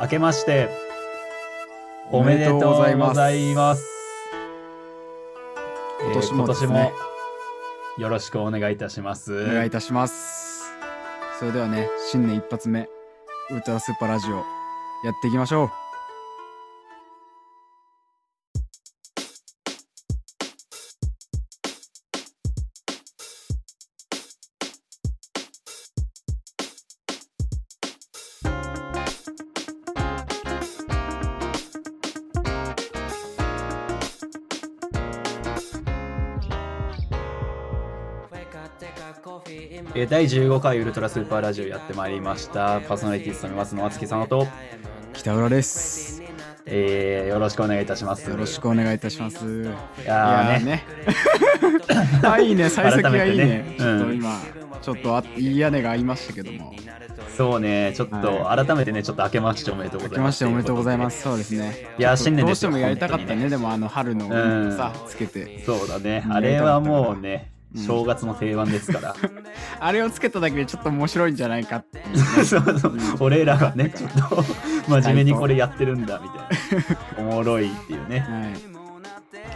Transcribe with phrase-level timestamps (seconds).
[0.00, 0.68] 明けまして、
[2.10, 3.20] おめでとうございます。
[6.00, 6.12] 今
[6.46, 7.06] 年もえー
[8.02, 9.34] よろしくお願いいたします。
[9.44, 10.64] お願いいたします。
[11.38, 12.90] それではね、新年一発目、
[13.50, 14.42] ウルトラスーパーラジオ、や
[15.12, 15.85] っていきましょう。
[40.06, 42.80] ー第15回ウルトラスーパーラジオやってまいりました。
[42.80, 44.46] パーソナリティ務めますのあつきさんと、
[45.12, 46.22] 北浦です。
[46.64, 48.28] えーよろしくお願いいたします。
[48.30, 49.44] よろしくお願いいたします。
[49.44, 50.84] いいやーねね。
[52.22, 53.44] あ、いいね、幸先がいいね。
[53.44, 54.40] ねちょっうんと今、
[54.80, 56.72] ちょっとあいい屋根が合いましたけども。
[57.36, 60.18] そうね、ちょっと改めてね、ちょっと明けましておめでとうございます。
[60.18, 61.22] 明けましておめでとうございます。
[61.22, 61.88] そうですね。
[61.98, 65.62] いや新年どうしてもやりたかったね、でもあの春のうんさ、つけて。
[65.64, 66.22] そうだね。
[66.26, 69.14] うんあれはもうね、うん正月の定番ですから。
[69.80, 72.04] あれをつけただけでちょっと面白いんじゃないかってね
[72.44, 74.44] そうそう俺らがね、ちょっと
[74.88, 77.30] 真面目にこれやってるんだみたいな。
[77.32, 78.20] おもろいっていうね。
[78.20, 78.76] はい。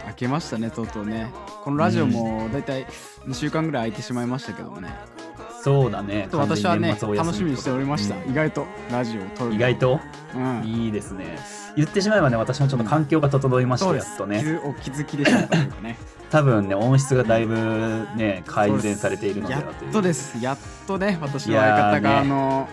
[0.05, 1.31] 開けましたね、とうとうね。
[1.63, 2.85] このラジオもだいたい
[3.27, 4.89] 2週間ぐらい空いてしまいましたけどもね。
[5.63, 6.27] そうだね。
[6.31, 8.15] 私はね、楽しみにしておりました。
[8.15, 9.55] うん意外とラジオを撮るの。
[9.55, 9.99] 意外と？
[10.35, 10.63] うん。
[10.65, 11.37] いいですね。
[11.75, 14.09] 言ってしまえばね、私もちょっと環境が整いました、そうです。
[14.09, 14.59] やっとね。
[14.63, 15.97] お気づきでしょうかね。
[16.31, 19.89] 多分ね、音質がだいぶね、改善されているのでやはという。
[19.89, 20.37] っとです。
[20.41, 22.67] やっとね、私の相方が、ねあの、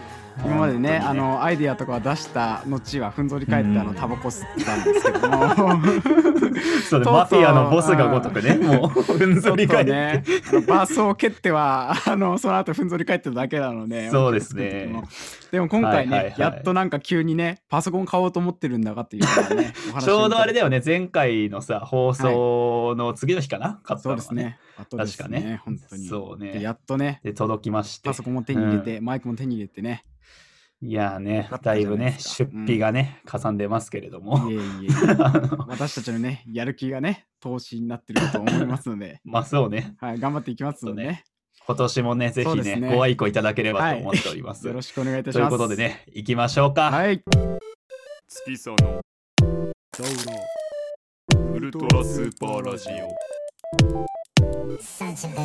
[0.45, 3.89] 今までね本当にあのアイディアとかは出した後はふんぞり返ってあうん。
[3.89, 5.49] のタバコ吸ったんですけども。
[6.89, 9.93] そうマフィアのボスがごとくね、もう、 ふんぞり返って。
[9.93, 10.25] ね、
[10.67, 14.89] バースを蹴っては あのその後ふんぞり返ってるだけなのでそうですね。
[15.51, 15.69] でも。
[15.69, 16.41] 今回ね、はいはいはい。
[16.41, 25.61] やっとなんか急にねパソコン買おうと思ってるんだかっていうねちょうどあれだよよね、前回のさ、放送の次の日かな、買ったのはそうですねあとです確かね。
[25.65, 26.07] 本当に。
[26.07, 26.53] そうね。
[26.53, 27.21] でやっとね。
[27.25, 28.09] で、届きまして。
[28.09, 30.05] パソコンも手に入れて、マイクも手に入れてね。
[30.81, 34.49] いやーねだっ、たじゃないだいぶね、ですか出費がね、かさんでますけれども。
[34.49, 34.55] い。
[34.55, 34.61] えいえ
[35.67, 39.21] 私たちのねやる気がね投資になってると思いますので。
[39.27, 41.25] まあそうね、はい頑張っていきますのでね。
[41.67, 42.95] 今年もね、ぜひね、そうですね。
[42.95, 44.67] ご愛顧いただければと思っております。
[44.67, 46.91] よろしくお願いいたしといますうことでね、行きましょうか。
[46.91, 47.23] はい。
[48.29, 49.03] 月佐の
[51.55, 55.43] ウルトラスーパーラジオ久しぶり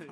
[0.00, 0.05] に。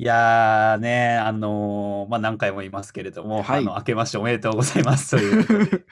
[0.00, 5.84] いやーね、あのーまあ何回も言いますけれども、はいあの明けましておめでとうございますということで。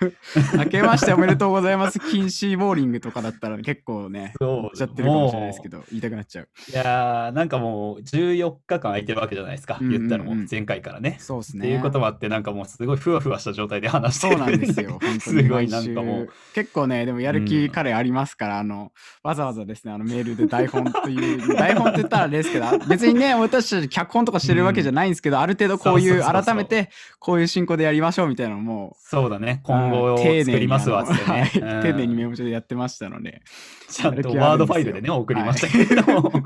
[0.56, 2.00] 明けましておめでとうございます。
[2.00, 6.48] 禁止ボーリングとかだったら結構ね、そう言っちゃってるかもしれないですけど、言いたくなっちゃう。
[6.70, 11.18] いやーなんかもう14日間空いてるわけじゃないですか、うんうんうん言ったらもう前回からね。
[11.20, 11.66] そうですね。
[11.66, 14.92] っていうこともあって、なんかもうすごいふわふわした状態で話してるそうなんですよ。
[14.92, 16.28] 本当に すごいなんかもう。
[16.54, 18.90] 結構ね、でもやる気彼ありますから、あの、
[19.22, 31.50] わざわざですね、あのメールで台本という、台本って言ったらあれですけど、別にね、 私たち脚本とかしてるわけじゃないんですけど、ある程度こういう、改めてこういう進行でやりましょうみたいなのも、そうだね、今後を作りますわってね。
[31.82, 33.42] 丁寧にメうんモ帳でやってましたので、
[33.88, 36.30] ちゃんとワードファイルでね、送りましたけれども。
[36.30, 36.38] そ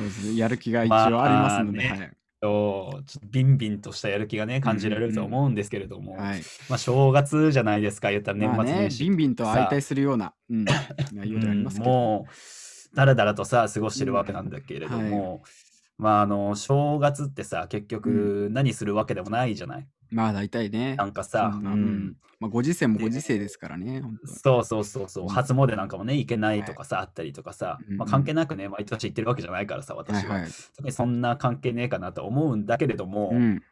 [0.00, 2.12] うですね、やる気が一応ありますので、まあね。
[2.42, 6.20] そうちょっとビンビンとしたやる気がね、感じられると思うんですけれども、はい。
[6.28, 6.42] はい。
[6.68, 9.04] まあ正月じゃないですか、言ったら年まあね末年、始。
[9.04, 10.64] ビンビンと相対するような、うん、
[11.12, 11.96] 内容でありますけど、うん。
[11.96, 15.42] もうだらだらとさ過ごしてるわけなんだけれども、
[15.98, 20.96] まああの正月ってさ結局何するわけでもないじゃない、まあ大体ね。
[20.96, 21.66] なんかさ、うん。
[21.66, 22.16] うん。
[22.38, 24.26] まあ、ご時世もご時世ですからね、本当。
[24.26, 25.24] そうそうそうそう。
[25.24, 25.28] うん。
[25.30, 30.50] 初詣なんかもね行けないとかさ、あったりとかさ、うんまあ、関係なくね毎年行ってるわけじゃないからさ私は、はいはい。
[30.76, 33.62] 特にそんな関係ねえかなと思うんだけれども、うん。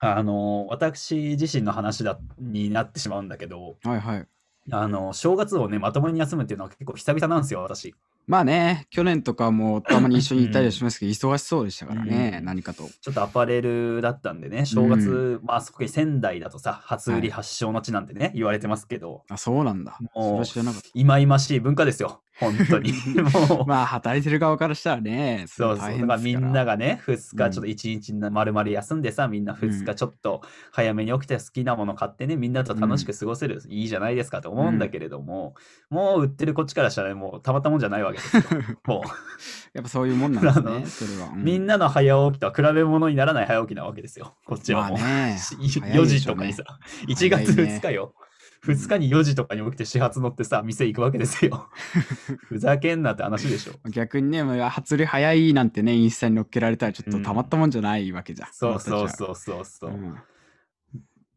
[0.00, 4.26] あの私自身の話だになってしまうんだけどはいはい。
[4.72, 7.94] あの正月をねまともに休むっていうのは結構久々なんですよ私。
[8.30, 12.44] まあね、去年とかもたまに一緒にいたりしますけど、忙しそうでしたからね、うん。
[12.44, 12.84] 何かと。
[13.00, 19.98] ちょっとアパレルだったんでね、正月、まあ、特に仙台だとさ、初売り発祥の地なんてね、言われてますけど、あ、そうなんだ。
[20.14, 22.92] そもうれは知らなかっ忌々しい文化ですよ、本当に。
[23.22, 23.54] もた。
[23.54, 25.90] う、まあ、働いてる側からしたらね、そうそう。
[25.90, 30.42] だからみんながね、2日、ちょうんっと1日丸々休んでさ、みんな2うん日ちょっと
[30.72, 35.54] 早めに起きて好きなもの買ってね、みんなと楽しく過ごせる、いいじゃないですかと思うんだけれども、
[35.90, 38.42] もう売ってるこっちからしたらね、もうたまったもんじゃないわけですよ。
[38.86, 39.08] もう、
[39.74, 41.28] やっぱそういうもんなんですね、それは。
[41.34, 44.98] うみんなの早起きとは比べ物にならない早起きなわけですよ、こっちはもう。
[44.98, 46.64] まあね 4時とかにさ、
[47.06, 48.14] 1月2日よ。
[48.64, 51.70] 2日に4時とかに起きて始発乗ってさ、店行くわけですよ。
[52.46, 53.72] ふざけんなって話でしょ。
[53.88, 58.48] 逆にね、もう初売り早いなんてね、インスタに載っけられたらちょっとたまったもんじゃないわけじゃん。
[58.52, 59.08] そうそうう。
[59.08, 59.90] そうそうそう。
[59.90, 60.16] うん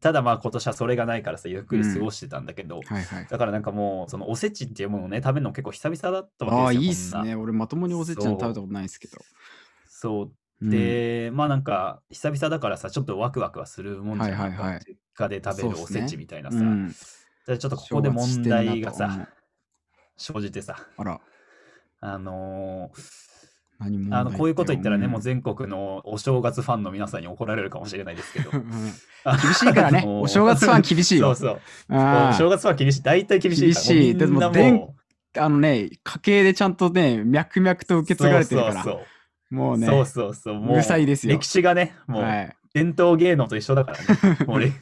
[0.00, 3.26] ただまあ今年はそれがないからさ、ゆっくり過ごしてたんだけど、はいはい。
[3.26, 6.82] だからなんかもう、そのおせちっていうものをね、食べるの結構久々だったああ、わけですよ。
[6.82, 7.34] いいっすね。
[7.34, 9.16] 俺まともにおせちなんて食べたことないですけど。
[9.88, 10.32] そう。
[10.64, 16.58] うん、で、まあなんか、久々だからさ、ちょっとワクワクはするもんじゃない、はいはいはい実家で食べるおせちみたいなさ。
[16.58, 16.88] うん、
[17.46, 19.28] でちょっとここで問題がさ、
[20.16, 21.20] 生じてさ、あら、
[22.00, 23.34] あのー。
[24.12, 28.50] あのこういうこと言ったらね、もう全全国のお正月ファンの皆さんに怒られるかもしれないですけど。
[28.52, 28.62] 厳
[29.52, 29.98] しいからね。
[29.98, 31.34] あのーお正月ファン厳しいよ。
[31.34, 31.60] そうそう。
[31.90, 33.02] お正月ファン厳しい。
[33.02, 33.60] 大体厳しい。
[33.62, 34.94] 厳しいでもも
[35.36, 38.74] あのね、家系でちゃんとね、脈々と受け継がれてるから。
[38.74, 39.06] そうそう
[39.54, 40.54] もうね、そうそうそう。
[40.54, 42.56] もうるさいですよ歴史がね、もうはい。
[42.74, 44.38] 伝統芸能と一緒だからね。
[44.48, 44.74] もうれもう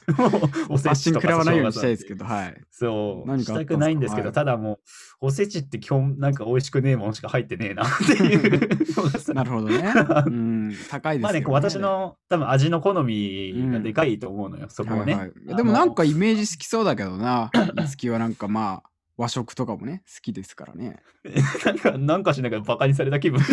[0.71, 2.59] おせちとか食らわないようにしたいですけど、はい。
[2.71, 3.29] そう。
[3.29, 3.65] 何かあったんすか？
[3.65, 4.79] したくないんですけど、はいただもう、
[5.27, 9.93] おせちって基本なんか美味しくねえもんしか入ってねえなっていうのがさなるほどね。
[10.27, 11.23] うん、高いですよ、ね。
[11.23, 15.13] まあね、こう私の多分味の好みがでかいと思うのよ、そこはね。
[15.13, 17.51] はいはいでもなんかイメージ好きそうだけどな。
[17.79, 20.97] いつきはなんかまあ、和食とかもね、好きですからね。
[21.65, 23.41] なんか、なんかしながらバカにされた気分。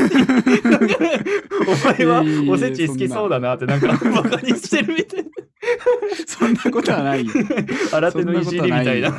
[1.68, 5.26] お前はおせち好きそうだなって、なんかバカにしてるみたい
[6.26, 7.34] そんなことはないよ。
[7.34, 7.42] な。
[7.92, 9.10] 新手のいじりみたいな。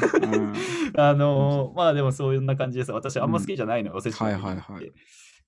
[0.96, 2.92] あのーまあでもそうな感じです。
[2.92, 4.92] 私あんま好きじゃないのよ、おせちのはいはいはい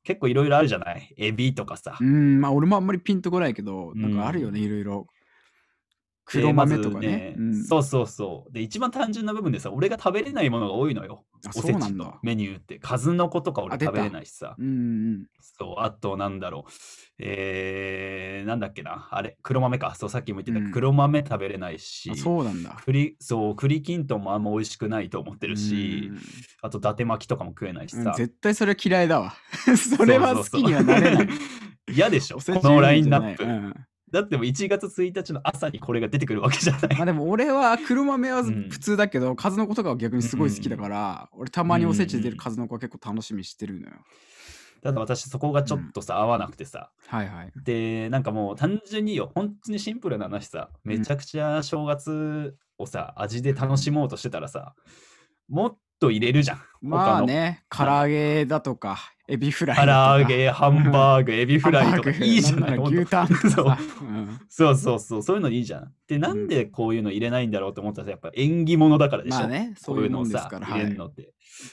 [0.05, 1.15] 結構いろいろあるじゃない？
[1.17, 1.97] エビとかさ。
[2.01, 5.07] うん、うんまあ俺もあんまりピンとこないけど、うんなんかあるよね、いろいろ。
[6.27, 7.35] で黒豆とかね。
[7.37, 8.53] うんそうそうそう。
[8.53, 11.25] で、一番単純な部分でさ、俺が食べれないものが多いのよ。
[11.45, 12.79] あおせちそうなんだのメニューって。
[12.79, 14.55] 数の子とか俺食べれないしさ。
[14.59, 15.27] うんうん。
[15.59, 16.73] そう、あとなんだろう。
[17.19, 19.09] えー、なんだっけな。
[19.11, 19.95] あれ、黒豆か。
[19.95, 22.77] そう、さっきも言ってうんた黒豆食べれないし、あそうなんだ。
[22.85, 26.19] 栗、そう、栗きんとんもあんま美味しくないと思ってるしうん、
[26.63, 28.11] あと伊達巻きとかも食えないしさ。
[28.11, 29.35] うん絶対それ嫌いだわ。
[29.77, 31.29] それは好きにはなれない。
[31.93, 33.75] 嫌でしょおせちこのラインナッうん
[34.13, 36.97] だってもう1月1日の朝にこれが出てくるわけじゃない。
[36.97, 43.95] まあでも俺は黒豆はうん普通だけど、数の子とかは逆にすごい好きだから、俺たまにおせちで出る数の子は結構楽しみにしてるのよ。
[44.83, 46.91] ただ私そこがちょっとさ、合わなくてさ。
[47.07, 47.53] はいはい。
[47.57, 54.75] で、なんかもう単純によ、本当にシンプルな話さ、めちゃくちゃ正月をさ、味で楽しもうとしてたらさ、
[55.49, 56.63] もっと入れるじゃん。
[56.83, 60.19] まあね、唐揚げだとか、エビフライ唐。
[60.21, 62.79] 揚げ、ハンバーグ、エビフライとかいいじゃない。
[62.79, 63.79] 牛タンとか
[64.49, 65.93] そうそうそうそう、いうのいいじゃん。
[66.09, 69.39] で、なんでこういうの入れないんだろうと思ったら、やっぱ縁起物だからでしょ。
[69.39, 70.67] まあね、こそうういうういのをさ、もんですから。
[70.67, 71.33] 入れるのって。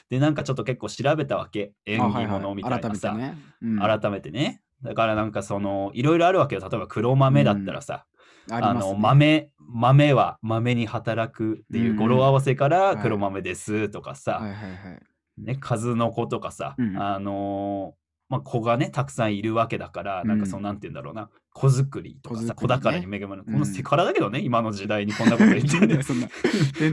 [0.09, 1.73] で、なんかちょっと結構調べたわけ。
[1.85, 3.09] 縁起あはいはい物みたいなさ。
[3.09, 3.37] 改めてね。
[3.61, 4.61] うん改めてね。
[4.83, 6.61] だからなんかその、いろいろあるわけよ。
[6.61, 8.05] 例えば黒豆だったらさ、
[8.51, 14.99] あのありますね豆、豆は豆に働くっていう語呂合わせからはい黒豆ですとかさ、はいはいはい。
[15.43, 16.97] ね、数の子とかさ、うん。
[16.97, 17.99] あのー
[18.29, 22.53] まあ、子がね、たくさんいるわけだから、なんかその、うんなんて言うんだろうな、子作りとかさ、子ね。
[22.55, 23.43] 子宝に恵まれる。
[23.43, 23.59] こうん。
[23.59, 25.79] のセカラだけどね、今の時代にこんなこと言って。
[25.87, 26.27] るそんな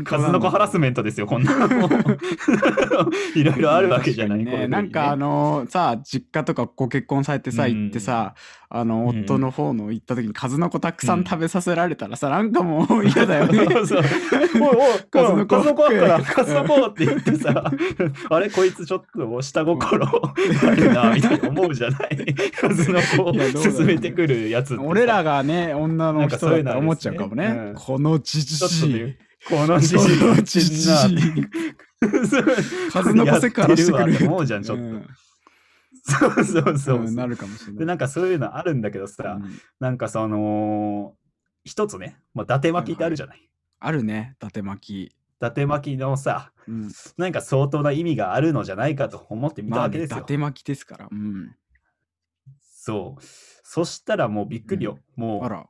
[0.02, 1.68] 数の子ハラスメントですよ、こんなの。
[3.36, 4.44] いろいろあるわけじゃない。
[4.44, 4.68] ね、ね。
[4.68, 7.72] なんかあのさ実家とかご結婚されてさうん。
[7.74, 8.34] 行ってさ
[8.68, 13.58] あのうん夫の方の行った時に数の子たくさうんん食べさせられたらさなんかもう嫌だよね。
[13.86, 14.02] そう
[14.60, 17.70] おいおい、数の子子あったら、うん数の子って言ってさ、
[18.30, 20.06] あれ、こいつちょっと下心。
[20.06, 22.34] あるな、みたいな思うじゃない？
[22.58, 27.72] 数の子を進めてくるやつ俺らがね女の人だったら思っちゃうかもね。
[27.76, 28.94] このじじい。
[28.94, 29.18] ね、
[29.48, 29.98] このじじい。
[30.18, 31.46] このじじい。
[32.90, 34.26] 数の子セクハラしてくる。
[34.26, 34.84] 思うじゃん、ちょっと。
[36.06, 36.98] うんそうそうそう。
[37.00, 37.86] うんなるかもしれで、ない。
[37.86, 39.60] なんかそういうのあるんだけどさ、うん。
[39.80, 41.14] なんかその、
[41.64, 43.48] 一つね、まあ、伊達巻きってあるじゃない。
[43.78, 46.90] あるね伊達巻伊達巻きのさ、きうん。
[47.16, 50.20] なんか相当な意味があるのじゃないかと思ってみたまあね伊わけですよ。
[50.22, 51.08] 達巻きですから。
[51.10, 51.54] うん。
[52.60, 53.22] そう。
[53.64, 54.98] そしたらもうびっくりよ。
[55.16, 55.66] もうあら。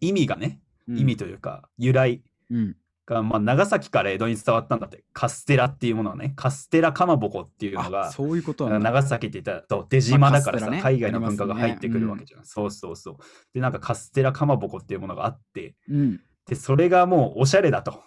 [0.00, 0.98] 意味がね、うん。
[0.98, 2.22] 意味というか、由来。
[2.50, 5.04] うんが、まあ、長崎から江戸に伝わったんだって。
[5.12, 10.82] カステラっていうものはね、カステラかまぼこっていうのあが、そういうこと長崎って言ったらと出島だからさ、まあね。
[10.82, 12.44] 海外の文化が入ってくるわけじゃん。
[12.44, 13.16] そうそうそう。
[13.52, 16.20] で、なんかカステラかまぼこっていうものがあって、うん。
[16.46, 18.02] で、それがもうおしゃれだと。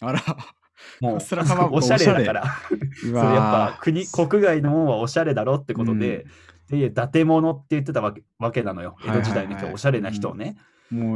[0.00, 0.22] あら。
[1.00, 1.36] もう おしゃ
[1.96, 2.42] れだから。
[2.42, 3.24] うそれやっ
[3.74, 6.26] ぱ国国外のもんはおしゃれだろってことで、
[6.68, 8.96] で伊達物って言ってたわけわけなのよ。
[9.04, 10.56] 江戸時代の人、はいはいはいおしゃれな人をね、もう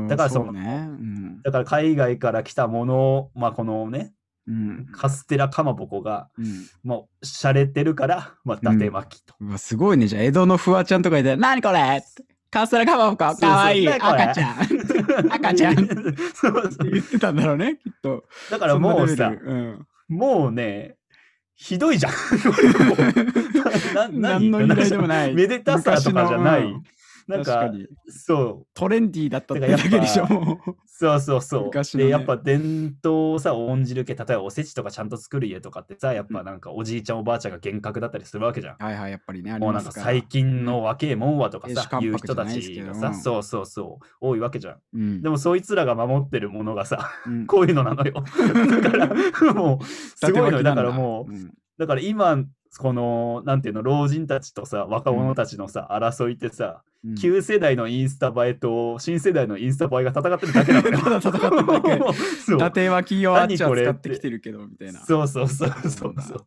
[0.08, 0.86] だからそのうね。
[0.88, 1.42] うん。
[1.42, 4.12] だから海外から来たものをまあこのね
[4.46, 4.86] うん。
[4.92, 6.66] カステラかまぼこがうん。
[6.82, 10.06] もうしゃれてるからまあ伊達巻きと、うわすごいね。
[10.06, 13.36] じゃあ江戸のフワちゃんとかいて「何これ!」って「カステラかまぼこ。
[13.36, 13.88] かわいい。
[13.88, 14.56] 赤ちゃん。
[15.32, 15.74] 赤ちゃん。
[15.74, 15.94] って
[16.34, 16.90] そうそう。
[16.90, 18.24] 言ってたんだろうねきっと。
[18.50, 19.86] だからもうさうん。
[20.08, 20.96] もうね
[21.56, 22.12] ひどいじゃん。
[24.20, 24.50] な何？
[24.50, 25.34] の由来でもない。
[25.34, 26.74] めでたさとかじゃない、
[27.26, 27.70] なんか
[28.08, 28.66] そう。
[28.74, 30.74] トレンディーだったってだけでしょもう。
[30.86, 31.96] そうそうそう。
[31.98, 38.76] ねで、やっぱ伝統をさ、重んじる系、例えばおせちとかちゃんと作る家とかってさ、やっぱなんかおじいちゃんおばあちゃんが厳格だったりするわけじゃん。
[38.78, 43.14] はいはいやっぱりねもうなんか最近の若えもんはとか亭主さ、言う人たちがさ、うん。
[43.14, 44.76] そうそうそう、多いわけじゃん。
[44.94, 45.22] うん。
[45.22, 47.46] でもそいつらが守ってるものがさ、うん。
[47.46, 48.12] こういうのなのよ。
[48.82, 50.62] だから、もう、すごいのよ。
[50.62, 51.54] だからもう、うん。
[51.78, 52.44] だから今、
[52.78, 60.99] この、なんていうの、老人たちとさ、若者たちのさ、争いってさ、うん旧世代のインスタ映えと新世代のインスタ映えが戦ってるだけなのよ。
[60.99, 62.12] た だ戦ってるだけ
[62.46, 66.46] そう伊達巻きをあっちは使ってきてるけどみたいなそうそうそうそうそう。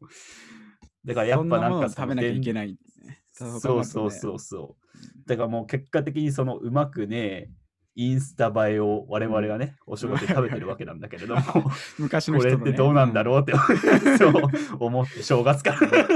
[1.05, 2.53] だからやっぱなんか食べなきゃいけい。
[2.53, 2.71] ない
[3.05, 5.27] ねそうそうそうそう。
[5.27, 7.51] だからもう結果的にそのうまくね、
[7.95, 11.41] インスタ映えを我々がね、お仕事で食べてるわけなんだけれども、
[11.97, 13.53] 昔のこれってどうなんだろうって、
[14.17, 14.33] そう
[14.79, 16.07] 思って、正月から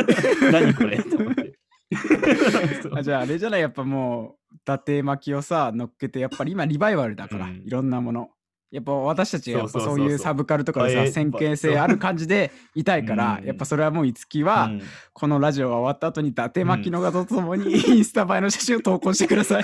[0.51, 1.60] 何これって思って。
[2.95, 7.63] あじゃああれじゃないやっぱもう伊達巻きをさ乗っけてやっぱり今リバイバルだから、うん。
[7.65, 8.29] いろんなもの。
[8.71, 13.45] やっぱ私たちやっぱそういうサブカルとかでさ先見性ある感じでいたいから、うん。
[13.45, 14.81] やっぱそれはもういつきは、うん。
[15.13, 19.63] このラジオが終わった後に伊達巻きの画像とともにインスタ映えの写真を投稿してください。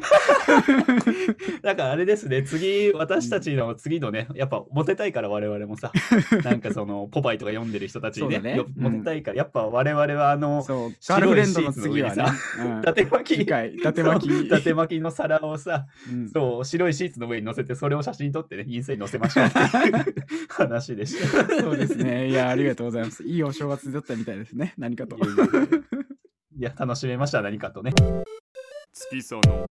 [1.62, 5.92] だからあれですね、次、私たちの次のね、やっぱモテたいから我々もさ、
[6.44, 12.14] なんかその、ポパイとか読んでる人たちにね、ねモテたいから、やっぱ我々はあの、そうガールフレンドの次はね。
[12.14, 12.78] 白いシ、うん。
[12.80, 14.32] 伊達巻き、次回伊達巻き。
[14.32, 16.28] そう伊達巻きの皿をさ、うん。
[16.28, 20.14] そう、白いシーツの上に乗せて、それを写真撮ってね、インスタに載せましょうっていう
[20.48, 21.48] 話でした。
[21.60, 22.28] そうですね。
[22.28, 23.22] いや、ありがとうございます。
[23.22, 24.74] いいお正月だったみたいですね。
[24.78, 25.16] 何かと。
[25.16, 27.92] いや楽しめました、何かとね。
[28.92, 29.66] 月さの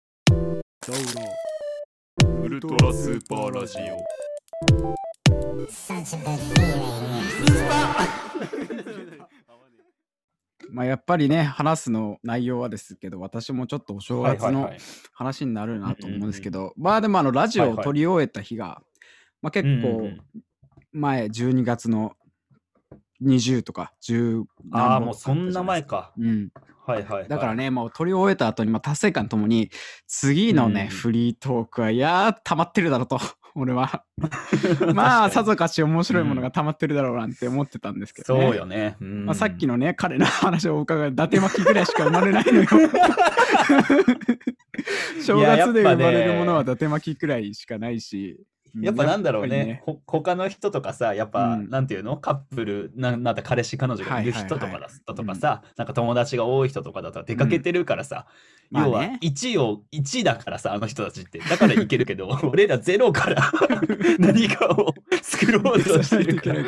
[0.85, 4.05] ウルトラスーパーラジオ。
[10.73, 14.73] まあ、やっぱりね、話すの内容はですけど、私もちょっとお正月の
[15.13, 18.83] 話になるなと思うんですけど、まあでもあのラジオを撮り終えた日が、
[19.41, 20.21] まあ結うんうん構うん。
[20.91, 22.17] 前、12月の
[23.23, 25.85] 20とか10ああ、もうそんな前。
[25.85, 26.13] か。
[26.19, 26.51] うん、
[26.85, 27.29] はいはい、はい。
[27.29, 29.71] だからね、もう撮り終えた後に、まあ、達成感ともに、
[30.07, 33.21] 次のね、うんフリートークは、いやー、溜まってるだろうと、
[33.55, 34.05] 俺は。
[34.95, 38.97] まあ、さぞかし面白いものが溜まってるだろうなんて思ってたんですけど、ねそうよね。
[39.01, 42.67] うんまあ、さっきのね、彼の話を伺う、伊達巻きぐらいしか生まれないのよ。
[45.23, 48.41] 正月で生まれるものは伊達巻きくらいしかないし。
[48.81, 49.57] やっぱなんだろうね。
[49.57, 51.71] やっぱりほ他の人とかさやっぱ、うん。
[51.71, 52.17] なんていうの？
[52.17, 58.27] カップルななんだ彼氏彼女がいる人とかはいはいはいだったとかさ、なんか友達が多い人とかだと出かけてるからさ、
[58.71, 58.91] まあね。
[58.91, 61.39] 要は1を1だからさあの人たちって。
[61.39, 63.51] だからいけるけど 俺らゼロから
[64.19, 66.63] 何かを作ろうとしてるから。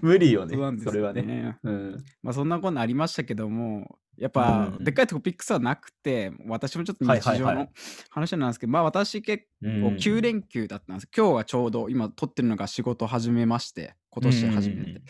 [0.00, 1.58] 無理よねそうなんですよそれはね。
[1.62, 7.68] うん、まあそんなことありましたけども、やっぱうんでっかいトピックスはなくて、私もちょっと日常の
[8.10, 11.08] 話なんですけど、まあ私結うん構9連休だったんです。
[11.16, 14.80] 今日はちょうど今撮ってるのが仕事始めまして、今年初めて。
[14.80, 15.02] うんうんうん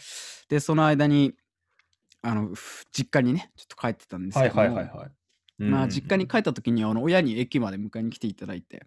[0.49, 1.35] で、その間に、
[2.23, 5.19] あの、ふ実家にね、ちょっと帰ってたんですはいけど。
[5.59, 8.87] まあ実家に帰った時にあの親に駅まで迎えに来ていただいて、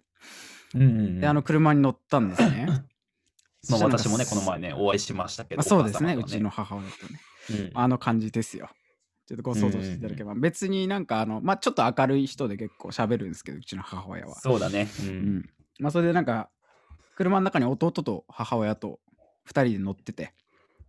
[0.74, 2.66] うんうんうんで、あの車に乗ったんですね。
[3.70, 7.22] まあ、私もねこの前ねお会いしましたけど、まあ、そうですね、お母様とうちの母親とね。
[7.50, 8.70] うんあの感じですよ。
[9.32, 10.36] ちょっとご想像していただければ。
[10.36, 14.36] 別になんかあの、まあちょっと明るい人で結構喋るんですけど、うちの母親は。
[14.36, 14.90] そうだね。
[15.00, 15.04] う。
[15.04, 15.50] うんん。
[15.80, 16.50] まあそれでなんか、
[17.16, 19.00] 車の中に弟と母親と
[19.48, 20.34] 2人で乗ってて、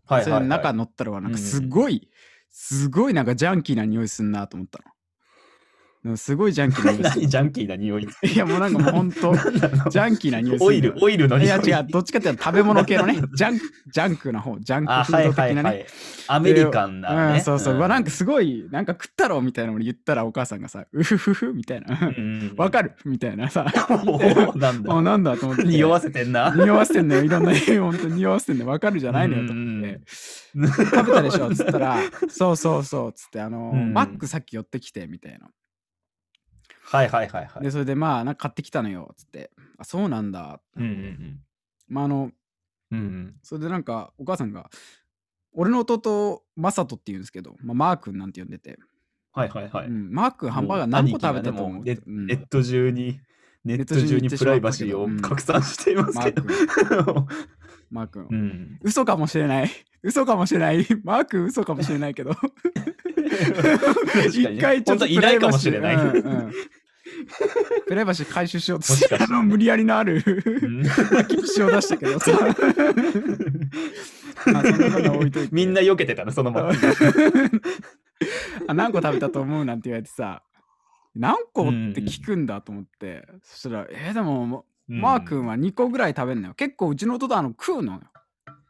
[0.07, 0.77] はいはい、それで中はい。
[0.77, 2.11] 乗ったらはなんかうんうんすごい、
[2.51, 4.85] すごいなんかジャンキーな匂いすんなと思ったの。
[6.16, 8.02] すごいジャンキーな匂いす何ジャンキーな匂い。
[8.06, 8.11] る。
[8.28, 9.90] いやもうなんかもうほんと、何なの？
[9.90, 10.59] ジャンキーな匂い。
[10.61, 11.68] オイル、オイルのい匂い。
[11.68, 15.62] や違う、どっちかっていうと食べ物系のね、 ジャンク、ジャンクな方、ジャンクあ、フはいード的なね。
[15.62, 15.87] はいはい。
[16.28, 17.35] アメリカンな、ね。
[17.35, 22.12] うん、そうそう、うわなんかすすごいなんか食ったろみたいなのに言ったらお母さんがさうふふふみたいな
[22.56, 22.90] わかる？
[23.04, 23.66] るみたいなさ
[24.06, 24.94] おなんだ。
[24.94, 26.54] あなんだと思って匂わせてんな。
[26.56, 35.49] 匂わせてんのよいろんな本当に匂わせてんのわかるじゃないのよと思って食べたでしょっつったらそうそうそうっつってあの、うんマックさっき寄ってきてみたいな
[36.93, 37.63] はいはいはいはい。
[37.63, 41.41] でそれでまあなんか買ってきたのよっつってあそうなんだうんうん
[41.89, 42.31] まああの
[42.91, 42.99] うん。
[42.99, 44.71] うんそれでなんかお母さんが
[45.55, 48.79] 俺の弟マサトって言うんですけど、まあ、マー君なんて呼んでて、
[49.33, 49.87] はいはいはい。
[49.87, 53.21] うん、マー君ハンバーガー何個食べたと思うねネうんネット中に、
[53.65, 56.43] ネット中中にプライバシーをうん拡散していますけど。
[57.91, 58.79] マー君うん。
[58.83, 59.71] 嘘かもしれない。
[60.03, 60.87] 嘘かもしれない。
[61.05, 62.33] マーク嘘かもしれないけど。
[64.29, 65.97] 一回ちょっといないかもしれない。
[65.97, 66.53] うんうん
[67.87, 68.87] プライバシー回収しようと。
[68.87, 69.16] し、て。
[69.16, 70.31] あの無理やりのあるう
[70.69, 70.83] ん。
[71.28, 72.19] 気象出したけど。
[72.19, 72.33] さ。
[74.52, 75.50] まあそんなことは置いといて。
[75.52, 76.73] みんな避けてたの、そのまま。
[78.69, 80.42] あ何個食べたと思うなんて言われてさ。
[81.14, 86.54] 何個って聞くんだと思って、そしたらえーでもマー君は2個ぐらい食べんのよ。
[86.54, 88.00] 結構うちの弟はあの食うのよ。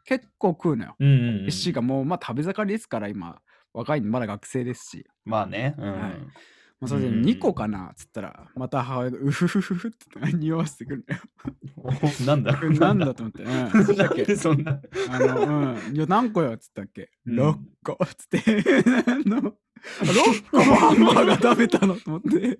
[0.05, 1.11] 結構食うのよ、うんう
[1.81, 3.39] んもうまあ食べ盛りですから今。
[3.73, 5.73] 若いまだ学生ですし、まあね。
[5.77, 5.99] うん。
[5.99, 6.11] はい
[6.83, 11.21] まあ、それでうんうんうん2個かなっつったらまた母親がうふふふふって匂わせてくるのよ
[11.77, 11.91] お
[12.25, 12.59] なんだ？
[12.61, 14.25] なんだと思って、うん、なんけ？
[14.25, 14.79] でそんな。
[15.09, 15.95] あの、うん。
[15.95, 18.41] いや、何個よっつったっけ、うん ?6 個っつって。
[19.07, 19.53] あの
[20.01, 22.59] 6個もハンバーガー食べたのと思って。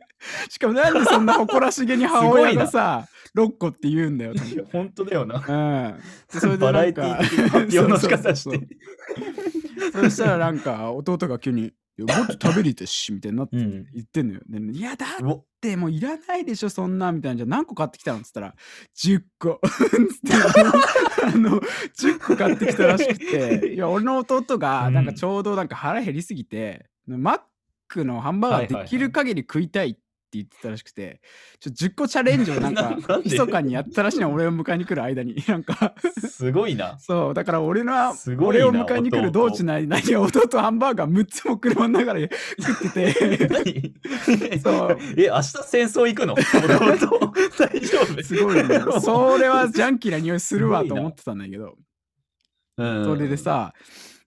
[0.49, 4.33] しかもなんでそんな誇らしげに母親がさ、6個って言うんだよ。
[4.71, 5.37] 本当だよな。
[5.37, 5.99] うん。
[6.33, 8.67] でそれでバなんかラエティー的な発表の仕方して。
[9.93, 13.85] そうそしたらなんか弟が急に、いやもっと食べりてしみたいになってうん。
[13.93, 14.41] 言ってんのよ。
[14.47, 15.45] でいやだっお。
[15.61, 17.37] てもういらないでしょそんなみたいな。
[17.37, 18.19] じゃあ何個買ってきたの？
[18.19, 18.55] っつったら
[18.97, 19.61] 10個。
[19.63, 20.33] つって
[21.23, 23.73] あの10個買ってきたらしくて。
[23.75, 27.41] いや俺の弟がなんかちょうどなんか腹減りすぎて、マッ
[27.87, 30.01] クのハンバーガーできる限り食いたいって
[30.39, 31.21] 言ってたらしくて、
[31.59, 35.35] ちょ10個チャレンジをなんか密かにやったらしいの俺を迎えに来る間に。
[35.47, 35.93] なんか。
[36.29, 36.97] すごいな。
[36.99, 37.93] そうだから俺の
[38.39, 43.47] 俺を迎えに来る道中の間に弟ハンバーガー6つも車の中で 食ってて。
[43.47, 44.59] 何？
[44.61, 44.97] そう。
[45.17, 46.33] え、明日戦争行くの？
[46.33, 47.33] 弟？
[47.57, 48.23] 大丈夫？
[48.23, 48.79] すごいね。
[49.01, 51.75] それはジャンキーな匂いするわと思ってたんだけど、
[52.77, 53.05] うん。
[53.05, 53.73] それでさ、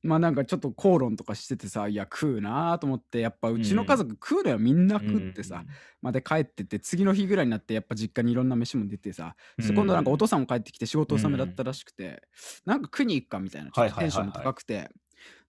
[0.06, 5.64] まあなんかちょっと口論とかしててさ、いや食うなーと思って、やっぱうちの家族食うのよ、みんな食ってさ、
[6.00, 12.22] まで帰ってって、次の日ぐらいになって、やっぱ実家にいろんな飯も出てさ、そして今度なんかお父さんも帰ってきて仕事納めだったらしくて、
[12.64, 14.90] なんか食いに行くかみたいな、ちょっとテンションも高くて、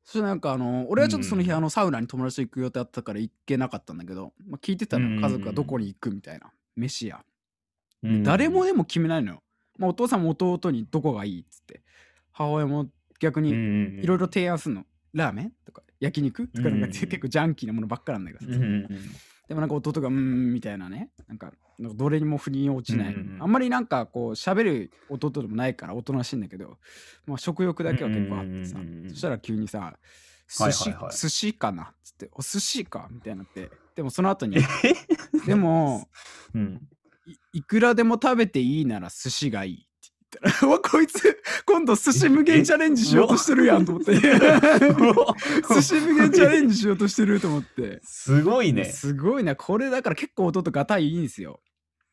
[0.04, 7.24] そしてなんかあの、俺はちょっとその日、うんあのサウナに友達と行く予定あったから行けなかったんだけど、まあ、聞いてたの、うん家族がどこに行くみたいな、飯屋。
[8.04, 9.44] うん誰もでも決めないのよ。
[9.78, 11.84] まあ、お父さんも弟にどこがいいっつって。
[12.32, 12.88] 母親も
[13.20, 13.50] 逆に
[14.02, 14.86] いろいろ提案するの。
[15.14, 18.52] ラーメンとか焼肉とかなんかうん結構ジャンキーなものばっかなんだけど
[19.48, 21.10] でもなんか弟がうーんみたいなね。
[21.28, 26.78] なんかどれにも腑に落ちない、あんまりなんかこう喋る弟でもないからおとなしいんだけど、
[27.26, 29.94] まあ、食欲だけは結構あってさ、そしたら急にさはい
[30.48, 33.72] 寿司、寿司かなっつってお寿司かみたいになって。
[33.96, 34.58] でもその後に
[35.46, 36.08] でも
[36.54, 36.88] うん。
[37.26, 39.87] いいくらでも食べていいなら寿司がいい
[40.64, 44.14] う わ、こいつ、今度寿司無限チャレンジしようとしてるやんと思って。
[44.14, 48.02] 寿司無限チャレンジしようとしてると思って。
[48.04, 48.86] すごいね。
[48.86, 51.62] すごいな、これだから結構弟がたいいいんですよ。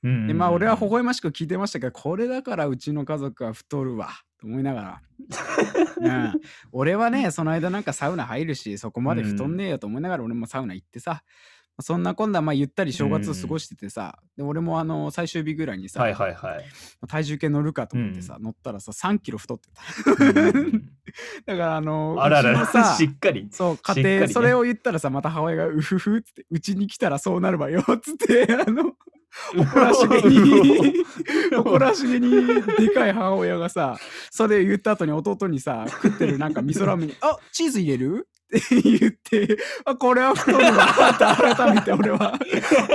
[0.03, 5.03] でで、まあ俺は微笑ましく聞いてましたけど、これだからうちの家族は太るわ、と思いながら。
[6.01, 6.41] うん、
[6.73, 11.23] 俺はね、その間なんかサウナ入るし、そこまで太んねえよと思いながら俺もサウナ行ってさ、
[11.81, 16.65] そんな今度はまあゆったり正月を過ごしててさ、で俺もあの最終日ぐらいにさ、はいはいはい。
[17.09, 20.91] 体重計乗るかと思ってさ、乗ったらさ3キロ太ってたうんうんうん
[21.47, 23.49] だからあのあららら、しっかり。
[23.51, 28.93] そう家庭、ねそれを言ったらさまた母親が「うふふ」っつって「うちに来たらそうなるわよ」っつってあの
[29.57, 31.05] 誇らしげに
[31.55, 32.31] 誇らしげに
[32.79, 33.97] でかい母親がさ
[34.31, 38.29] それ言った後に弟にさ食ってるなんか味噌ラーメンに「あチーズ入れる?」
[38.71, 42.39] 言ってあこれは太るなって改めて俺は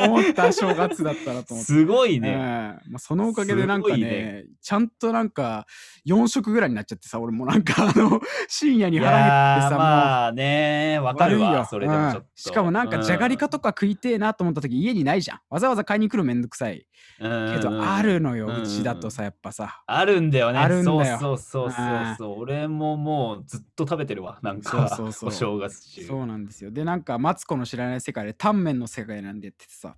[0.05, 1.73] 思った正月だったなと思って。
[1.73, 2.29] すごいね。
[2.29, 2.79] ね。
[2.89, 4.45] まあ、そのおかげでなんかねね。
[4.61, 5.65] ちゃんとなんか
[6.07, 12.19] 4食ぐらいになっちゃってさ俺もなんかあの深夜にい腹減ってさ、まあね、わかるわ、それでもちょっと。
[12.19, 12.25] うん。
[12.35, 15.39] しかもなんかじゃがりかとか食いてえなと思った時家にないじゃん。
[15.49, 16.85] わざわざ買いに来るめんどくさい。
[17.21, 19.81] うん、けどあるのようちだとさやっぱさ。
[19.85, 20.59] あるんだよね。
[20.59, 21.17] あるんだよ。
[21.19, 22.39] そうそうそうそうそう。
[22.41, 24.39] 俺ももうずっと食べてるわ。
[24.41, 25.48] なんか、そうそうそう。
[25.48, 26.05] お正月中。
[26.05, 26.71] そうなんですよ。
[26.71, 29.95] でなんかマツコの知らない世界でタンメンの世界なんでやっててさ。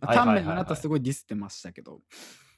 [0.00, 0.44] まあタはいはいはいはい。
[0.44, 2.00] ンメンあなたすごいディスってましたけど、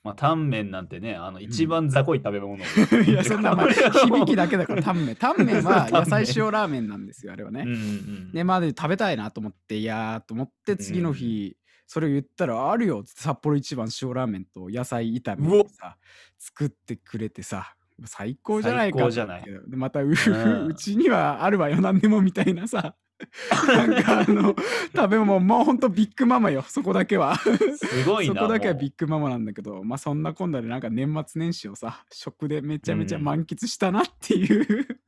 [0.05, 2.59] まあ、タンメンなんてね、あの一番雑魚い食べ物。
[3.05, 5.17] いやそんなまあ響きだけだからタンメン。
[5.17, 15.97] タンメンは野菜塩ラーメンなんですよあれはね、うんうんでまあで食べたいなと思っていやーと思って次の日、それを言ったらあるよって札幌一番塩ラーメンと野菜炒めをさ
[16.39, 19.45] 作ってくれてさ最高じゃないか最高じゃない。
[19.69, 22.95] またう うちにはあるわよ何でもみたいなさ。
[23.69, 24.57] なんかあの
[24.95, 27.37] 食べ物もうほんとビッグママよそこだけは。
[27.37, 28.35] すごいな。
[28.35, 35.01] そこだけはビッグママなんだけどまあそんなこんなでなんか年末年始をさ食でめちゃめちゃうん満喫したなっていう、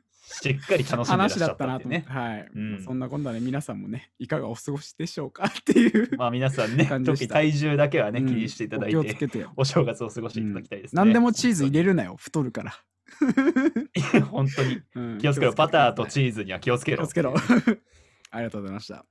[0.43, 2.35] しっかり楽しんでらっしゃっ話だったたってねなと思って、。
[2.35, 10.99] はい、うんそんなこんなで皆さんもねいかがお過ごしでしょうかっていう、まあ皆さんね、時体重だけはね、うん気にしていただいお気をつて、けてよ、お正月を過ごしていただきたいですね。
[11.03, 12.75] 何でもチーズ入れるなよ太るから、
[14.15, 14.21] れ。
[14.21, 14.81] 本当に。
[14.95, 15.53] うん気をつけろ。
[15.53, 16.99] バターとチーズには気をつけろ。
[16.99, 17.35] 気をつけろ
[18.31, 19.05] ありがとうございました。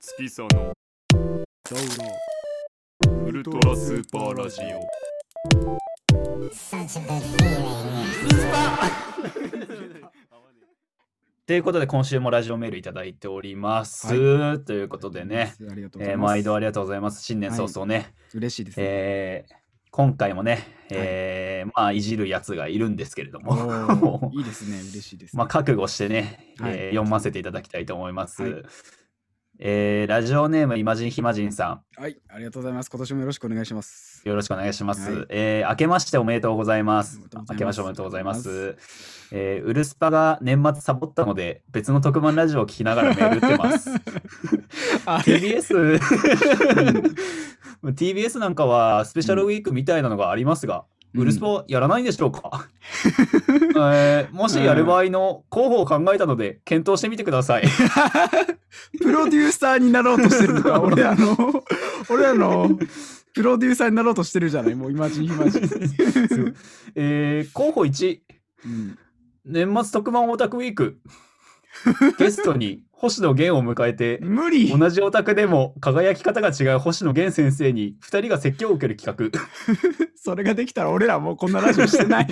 [0.00, 0.74] 月佐の
[3.26, 5.89] ウルトラスーパーラジオ
[11.46, 14.14] ということで、今週もラジオメールいただいております。
[14.14, 15.54] はということでね。
[16.16, 17.24] 毎度ありがとうございます。
[17.24, 18.84] 新年早々ね、嬉しいですね。
[18.86, 19.52] えー
[19.92, 24.78] 今回もね、えーまあ、いじるやつがいるんですけれどおも、ーいいですね。
[24.78, 25.38] 嬉しいです、ね。
[25.42, 28.62] まあ、覚悟してね、はいえー読ませていただきたいと思います。
[29.60, 32.90] はいえーラジオネームイマジンヒマジンさはい、ありがとうございます。
[32.90, 34.28] 今年もよろしくお願いしますん、。
[34.28, 35.12] よろしくお願いします。
[35.12, 37.46] はいえー明けましておめでとうございますます。
[37.50, 38.78] 明けましておめでとうございます。
[39.32, 43.90] えーウルスパが年末サボったので、別の特番ラジオを聞きながらメール打ってます。
[45.04, 46.00] TBS、
[47.84, 50.82] TBS なんかはスペシャルウィークみたいなのがありますが、うん
[51.14, 52.68] ウルスポやらないんでしょうか、
[53.94, 57.64] えーもしやる場合の候補を考えたので検討してみてください。
[59.02, 60.62] プロデューサーになろうとしてるの？
[60.62, 61.36] か、 俺らの、
[62.08, 62.70] 俺らの
[63.34, 65.62] プロデューサーになろうとしてるじゃない、もうイマジンイマジン。
[66.94, 68.20] えー候補1、
[68.66, 68.98] うん。
[69.44, 70.98] 年末特番オタクウィーク。
[72.18, 79.40] ゲストに星野源を迎えて、無理同じオタクでも輝き方が違う星野源先生に2人が説教を受ける企画。
[80.22, 82.28] それができたら俺らもうこんなラジオしてない。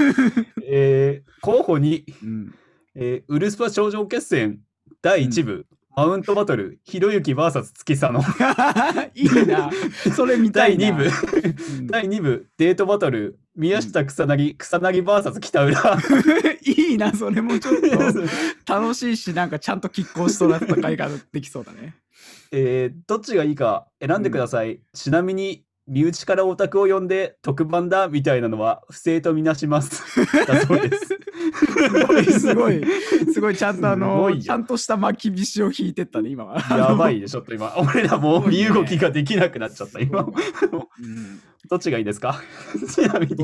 [0.68, 2.54] えー候補2、うん、
[2.94, 4.58] えーウルスパ頂上決戦
[5.00, 8.20] 第1部、マウントバトル、ひろゆき VS 月佐野。
[9.14, 9.70] いいな。
[10.16, 10.88] それ見た第いな。
[10.88, 15.98] 2部、うん第2部、デートバトル、宮下草薙、草薙 VS 北浦。
[16.64, 21.94] いいな、それもちょっと楽しいし、なんかちゃんと拮抗しそうな戦いができそうだね。
[22.52, 24.80] えーどっちがいいか選んでください。
[24.94, 30.02] ちなみに、身内からオタクを呼んで特番だみたいなのは不正とみなします。
[30.46, 31.11] だそうです。
[31.66, 32.84] すごい、すごい、
[33.32, 36.60] すごい、ちゃんとあの、ちゃんとした巻き菱を引いてったね、今は。
[36.76, 37.74] やばいで、ちょっと今。
[37.76, 40.20] 俺らもう身動きができなくなっちゃった、今。
[40.22, 40.32] うん
[41.70, 42.42] どっちがいいですか？
[42.92, 43.36] ちなみに。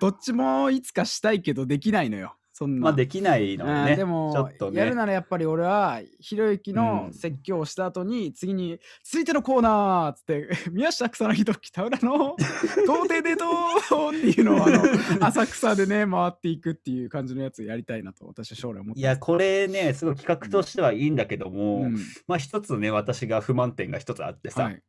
[0.00, 2.36] どっちもいつかしたいけどできないのよ。
[2.56, 2.82] そんな。
[2.82, 3.96] まあ、できないのうんね。
[3.96, 4.78] でも、ちょっとね。
[4.78, 7.12] やるならやっぱり俺はひろゆきのうん。
[7.12, 12.36] 説教をした後に、次に続いてのコーナーっつって 宮下草薙と北浦の
[12.86, 21.96] 童貞デートっていうのをあの浅草でね回っていくっていう感じのやつやりたいなと私は将来思っていや、これね、すごい企画としてはいいんだけども、うん。
[22.28, 24.82] まあ一つね、私が不満点が一つあってさ、はい、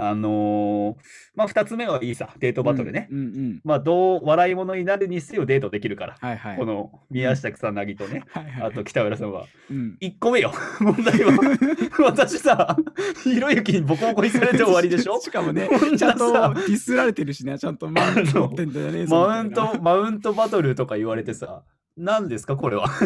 [0.00, 1.02] あのー
[1.34, 3.08] まあ二つ目はいいさ、デートバトルね。
[3.10, 3.60] うんうんうん。
[3.64, 6.56] まあどう笑い物になるにせよデートできるから、はいはい。
[6.56, 9.46] この宮下草薙とね、はいはいあと北浦さんは。
[9.70, 9.96] うん。
[10.00, 11.32] 1個目よ、問題は。
[12.04, 12.76] 私さ、
[13.24, 15.18] ひろゆきにボコボコにされて終わりでしょ？
[15.20, 17.58] しかもねちゃんとデさィスられてるしね。
[17.58, 21.62] ちゃんとマウント持ってんだよねそマウント、マウントバトルとか言われてさ、
[21.96, 22.86] 何ですかこれは？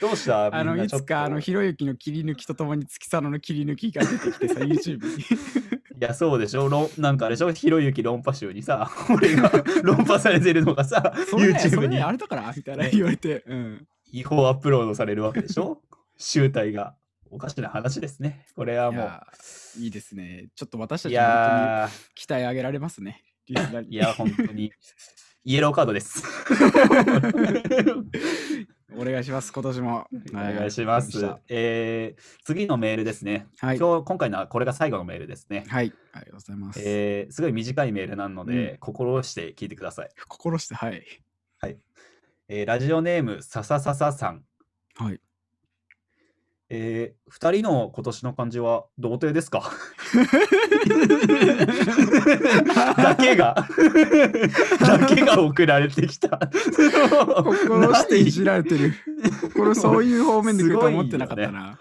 [0.00, 0.54] どうした？
[0.54, 5.22] あのいつかあのひろゆきの切り抜きとともに月佐野の切り抜きが出てきてさ YouTube に
[5.96, 6.68] いや、そうでしょ？
[6.68, 7.52] 論なんかあれでしょ？
[7.52, 9.50] ひろゆき論破集にさ、 俺が
[9.82, 12.52] 論破されてるのがさ、YouTube にあれだから？
[12.56, 13.86] みたいな言われて、うん。
[14.12, 15.80] 違法アップロードされるわけでしょ？
[16.16, 16.94] 集大が。
[17.30, 18.46] おかしな話ですね。
[18.54, 19.26] これはいもや
[19.78, 20.46] いいですね。
[20.54, 23.22] ちょっと私たちも本期待上げられますね。
[23.48, 23.54] い
[23.96, 24.70] や、本当に。
[25.46, 26.22] イエローカードです。
[28.96, 30.06] お願いします、今年も。
[30.32, 31.24] お願いします。
[31.24, 33.46] はえー次のメールですね。
[33.58, 33.78] はい。
[33.78, 35.64] 今日、今回のはこれが最後のメールですね。
[35.68, 35.92] はい。
[36.12, 36.80] ありがとうございます。
[36.84, 40.08] えーすごい短いメールなので、う心して聞いてください。
[40.28, 41.02] 心して、はい。
[42.48, 44.44] えーラジオネーム、さささささん。
[44.96, 45.20] はい。
[46.70, 49.70] えー、2人の今年の漢字は童貞ですか？
[52.96, 53.54] だけが
[54.80, 56.38] だけが送られてきた。
[56.38, 58.94] 心していじられてる。
[59.42, 61.78] 心そういう方面で来ると思ってなかったな。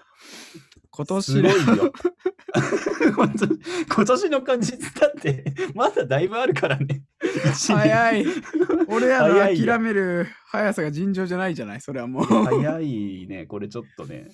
[0.95, 1.91] 今すごい年ねよ。
[3.15, 5.43] 本当に今年の漢字だって
[5.73, 7.01] まだだいぶあるからね。
[7.65, 8.25] 早い。
[8.87, 12.25] 俺らの諦める速さが尋常じゃないじゃない、それはもう。
[12.25, 14.27] 早いね、これちょっとね。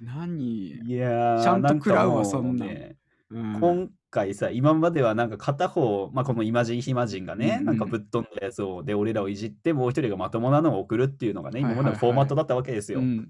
[0.00, 0.72] 何？
[0.86, 2.96] いやー、ちゃんと食らうわそんなんね
[3.30, 3.60] うん。
[3.60, 7.64] 今回さ、今まではなんか片方、まあ、このイマジンヒマジンがね、うんうん。
[7.66, 13.00] なんかぶっ飛んだやつを、で、俺らをいじって、もう一人がまともなのを送るっていうのがね、今までのフォーマットだったわけですよ。
[13.00, 13.28] うん。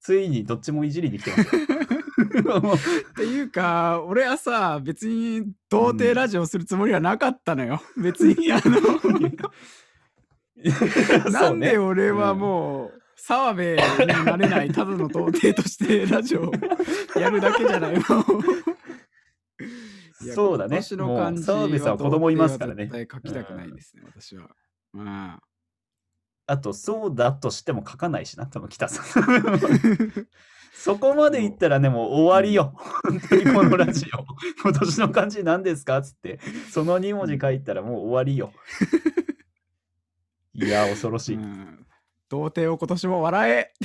[0.00, 1.62] ついにどっちもいじりに来てますよ。
[3.12, 8.80] っていうか俺はさ別に童貞ラジオするつもりはなかったのよ、 別にあの
[11.30, 13.76] なんで俺はもう澤部に
[14.24, 16.52] なれないただの童貞としてラジオを
[17.18, 18.02] やるだけじゃないもう
[20.24, 24.48] いやそうだねもう澤部さんは子供いますからね書きたくないですね、私は。
[24.92, 25.40] ま
[26.46, 29.24] あ、あと、そうだとしても書かないしな、多分北さん。
[30.74, 32.74] そこまで言ったらね、もう終わりよ。
[33.04, 34.24] 本当にこのラジオ。
[34.62, 36.02] 今年の漢字何ですか？
[36.02, 38.52] つって、その2文字書いたらもう終わりよ。
[40.54, 41.36] いや、恐ろしい。
[41.36, 41.79] うん
[42.30, 43.72] 童貞を今年も笑え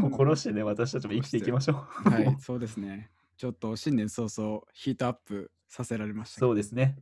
[0.00, 2.08] 心してね、私たちも生きていきましょう。
[2.08, 3.10] はい、そうですね。
[3.36, 6.40] ちょっと新年早々ヒートアップさせられました。
[6.40, 6.96] そうですね。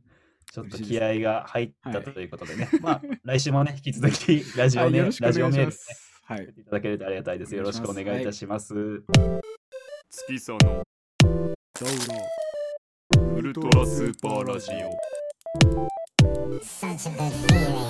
[0.51, 2.67] ちょっと気合が入ったはいということでね。
[2.81, 6.21] まあ、来週もね、 引き続きラジオね、はいラジオメールね願いしま、す。
[6.23, 6.53] はい。
[6.57, 7.55] いただけるとありがたいです。
[7.55, 9.03] よろしくお願いいたします。
[10.09, 10.83] 月さの
[13.35, 15.94] ウルトラスーパーラジオ
[16.61, 17.85] Such a good feeling.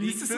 [0.00, 0.32] リス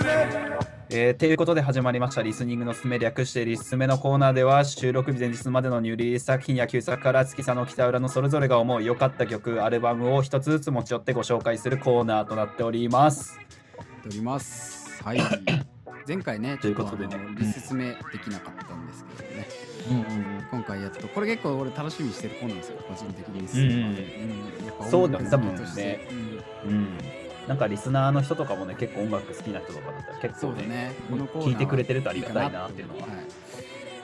[0.88, 13.38] えー、ということで始まりましたリスニングのすすめ略してリスメのコーナーでは収録日前日までのニューリリース作品や旧作から月さんの北浦のそれぞれが思う良かった曲、アルバムを一つずつ持ち寄ってご紹介するコーナーとなっております。
[14.04, 15.00] おります。
[15.04, 15.20] はい。
[16.06, 19.46] 前回ね、ちょっあのリス詰めできなかったんですけどね。
[20.50, 23.60] 今回やっと、これ結構俺楽しみにしてるコーナーですよ、個人的にです。
[23.60, 26.98] うんうんうんやっぱそうだね音楽好きとして多分うん。
[27.48, 30.92] なんかリスナーの人とかもね、結構音楽好きな人とかだったら結構ね、ね。
[31.08, 33.02] この聞いてくれてるとありがたいなっていうのは。
[33.02, 33.30] はいうんうんうん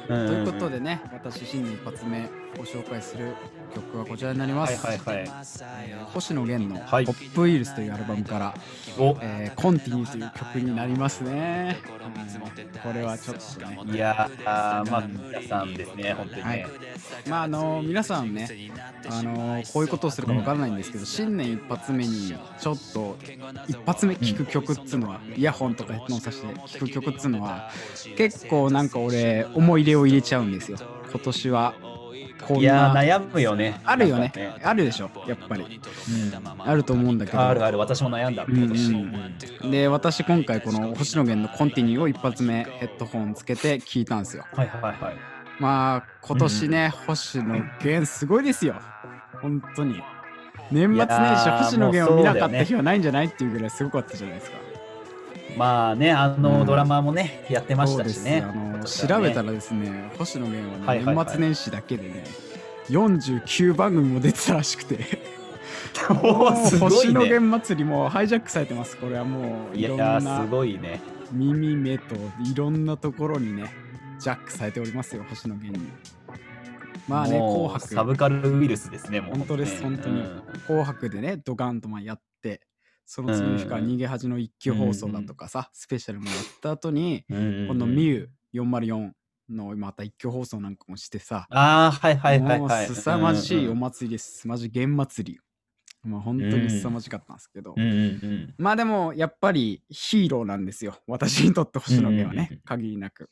[0.08, 3.34] ということでね、私、新年一発目ご紹介する
[3.74, 4.86] 曲はこちらになります。
[4.86, 5.30] はいはいはい。
[6.12, 8.54] 星野源の「はいポップウイルス」というアルバムから
[8.98, 11.78] お「えーコンティニュー」という曲になりますね。
[11.90, 11.96] うん
[12.82, 13.96] これはちょっとね。
[13.96, 16.48] いやー、まあ、皆さんですね、本当にね。
[16.48, 16.66] はい
[17.28, 18.48] まああの皆さんね、
[19.08, 23.16] あのこういうことをするかわからないんですけど、新年一発目にちょっと
[23.68, 27.70] 一発目聴く曲っつうのは、イヤホンとかヘッドホンさして聴く曲っつうのは
[28.16, 30.78] 結構なんか俺思い入れを入れちゃうんですよ。
[31.10, 31.74] 今年は
[32.54, 33.80] いや悩むよね。
[33.84, 34.32] あるよね。
[34.34, 35.62] なんかあるでしょやっぱり。
[35.62, 36.60] うん。
[36.62, 37.40] あると思うんだけど。
[37.40, 38.56] あるある、私も悩んだ、うん。
[38.56, 44.44] うんで私今回この星野源の「コンティニュー」を一発目ヘッドホンつけて聞いたんですよ。
[44.52, 45.16] はいはいはい。
[45.58, 47.44] まあ今年ね、星野
[47.82, 48.76] 源すごいですよ。
[49.40, 50.02] 本当に。
[50.70, 54.56] 年末年始ー星野源を見なかった日はないんじゃないっていうぐらいすごかったじゃないですか
[55.56, 56.66] まあね、あの、うん。
[56.66, 58.44] ドラマもね、やってましたしね。
[58.46, 58.84] あのね。
[58.84, 61.26] 調べたらですね星野源はね、はいはいはい。
[61.26, 62.24] 年末年始だけでね
[62.88, 65.36] 49番組も出てたらしくて。
[66.10, 67.30] おーすご星野いね。
[67.38, 68.96] 源祭りもハイジャックされてます。
[68.96, 71.00] これはもういろんなー、すごいね。
[71.32, 73.72] 耳目といろんなところにね
[74.20, 75.88] ジャックされておりますよ星野源に。
[77.08, 77.88] まあね紅白。
[77.88, 80.20] サブカルウイルスですね、もう、本当です本当に。
[80.20, 80.42] うん。
[80.66, 82.60] 紅白でねドカンとまあやって
[83.06, 89.12] その次の日からうん逃げ恥の一級放送だとかさ、スペシャルもやった後に、うんこのミュー404
[89.48, 92.86] のまた一挙放送なんかもしてさ、ああ、はいはいはいもうはい。
[92.86, 94.46] 凄まじいおうん祭りです。
[94.48, 95.40] マジ源祭り。
[96.04, 97.74] まあ本当に凄まじかったんですけど。
[98.58, 100.96] まあでもやっぱりヒーローなんですよ。
[101.06, 103.30] 私にとって星野源はね、限りなく。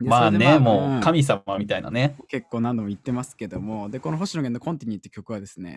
[0.00, 2.16] まあね、もう神様様みたいなね。
[2.28, 5.76] 結構何度も言ってますけども、で、この星野源のコンティニューって曲はですね、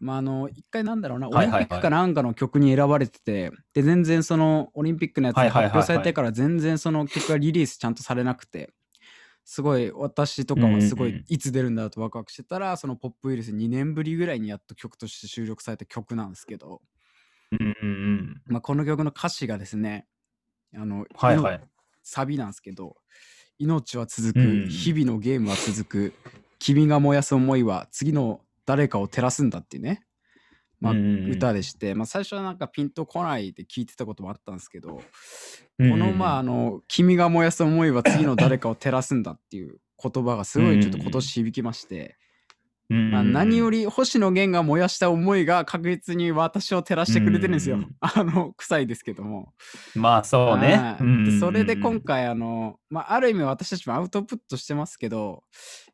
[0.00, 8.70] まああの、一回なんだろうな、オリンピックかなんかの曲に選ばれてて、で、全然そのオリンピックのやつが発表されてから全然その曲がリリースちゃんとされなくて、
[9.44, 16.80] すごい私とかはすごいいつ出るんだとワクワクしてたら、そのポップウイルス2年ぶりぐらいにやっと曲として収録された曲なんですけど、
[17.52, 18.42] うんうんうん。
[18.46, 20.06] まあ、この曲の歌詞がですね、
[20.74, 21.60] あの、はいはい。
[22.06, 22.96] サビなんですけど、
[23.58, 26.12] 命は続く、うん日々のゲームは続く、
[26.60, 30.04] 君が燃やす思いは次の誰かを照らすんだっていうね、
[30.80, 35.02] まあ、歌でして、まあ、最初はなんかピンとこないで聞いてたこともあったんですけど、こ
[35.78, 42.16] のまああの「君が燃やす思いは次の誰かを照らすんだ」っていう言葉がすごいちょっと今年響きまして、
[42.88, 47.78] まあ、何より、り星野源が燃やした思いが確実に私を照らしてくれてるんですよ。
[48.00, 49.52] あの臭いですけども。
[49.94, 50.96] まあそうね。
[51.40, 55.42] それで今回あの、まあ、ある意味私たちもアウトプットしてますけど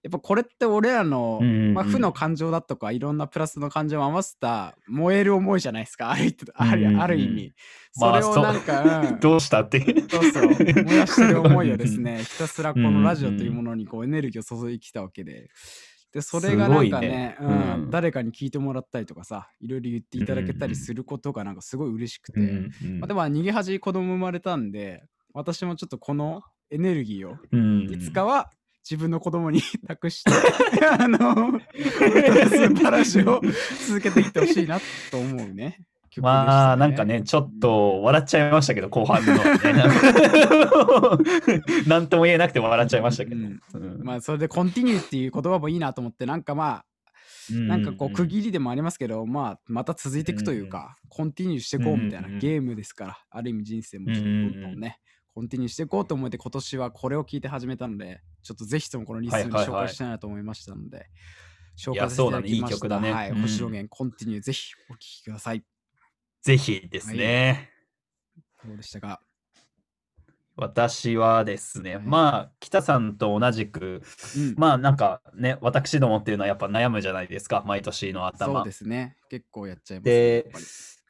[0.03, 1.41] やっぱこれって俺らの、
[1.73, 6.11] まあ、負の感情だとかいろんなプラスの感情を合わせた燃える思いじゃないですか。
[6.11, 7.53] ある意味あるある意味。
[8.01, 9.21] まあそれをなんか、うん。
[9.21, 9.81] どうしたって？
[10.11, 10.49] そうそう。
[10.49, 15.49] 燃やしてる思いをですね ひたすらこのラジオというものにこうエネルギーを注いできたわけで。
[16.13, 17.09] でそれがなんかね。
[17.09, 17.91] ねうんうん。
[17.91, 28.51] 誰かに聞いてもらったりとかさいろいろ言っていただけたりすることがなんかすごい嬉しくて、まあ、でも逃げ恥子供生まれたんで私もちょっとこのエネルギーをうんいつかは
[28.89, 30.31] 自分の子供に 託して
[30.87, 33.43] あのウルトラスーパーラジオを
[33.87, 35.81] 続けていってほしいなと思うね。
[36.21, 36.25] ね。
[36.25, 39.41] まあなんかね、ちょっと笑っちゃいましたけど、後半の、ね。
[41.87, 43.37] なんとも言えなくて笑っちゃいましたけど。
[43.37, 43.61] うん。
[43.75, 44.03] うん。
[44.03, 46.85] まあそれでコンティニューっていう言葉もいいなと思って、なんかまあ、
[47.51, 55.01] なんかこう区切りでもありますけど、まあまた続いていくというか、コンティニューしていこうみたいなゲームですから、ある意味人生もちょっとどんどんね、
[55.35, 61.07] コンティニューしていこうと思って今年はこれを聞いて始めたので、ちょっとぜひともこのリストに紹介したいなと思いましたので、
[61.77, 62.31] 紹介させていただきました。
[62.31, 63.13] そうだねいい曲だね。
[63.13, 65.65] はい、うん星野源コンティニューぜひお聴きください。
[66.43, 67.71] ぜひですね。
[68.67, 69.21] どうでしたか？
[70.57, 72.05] 私はですね、はい。
[72.05, 74.03] まあ、北さんと同じく、
[74.37, 78.55] うん、まあなんかね、私どもっていうのはやっぱ悩むじゃないですか、毎年の頭。
[78.57, 79.17] そうですね。
[79.31, 80.65] 結構やっちゃいます、でやっぱり。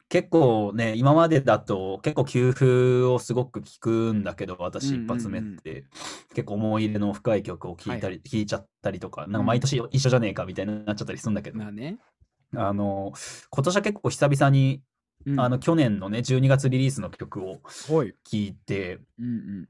[0.09, 2.66] 結構ね、今までだと結構給付
[3.05, 5.05] をすごく聞くんだけど、私うんうんうん。
[5.07, 5.87] 一発目って、
[6.35, 8.47] 結構思い入れの深い曲を聴いたり、聴い。
[8.47, 11.97] ちゃったりとか、なんかうん毎年一緒じゃねえかみたいになっちゃったりするんだけど、まあね。
[12.55, 13.14] あの、
[13.51, 14.83] 今年は結構久々に、
[15.27, 17.61] うんあの、去年のね、12月リリースの曲を。
[18.25, 19.69] 聴いて、うんうん。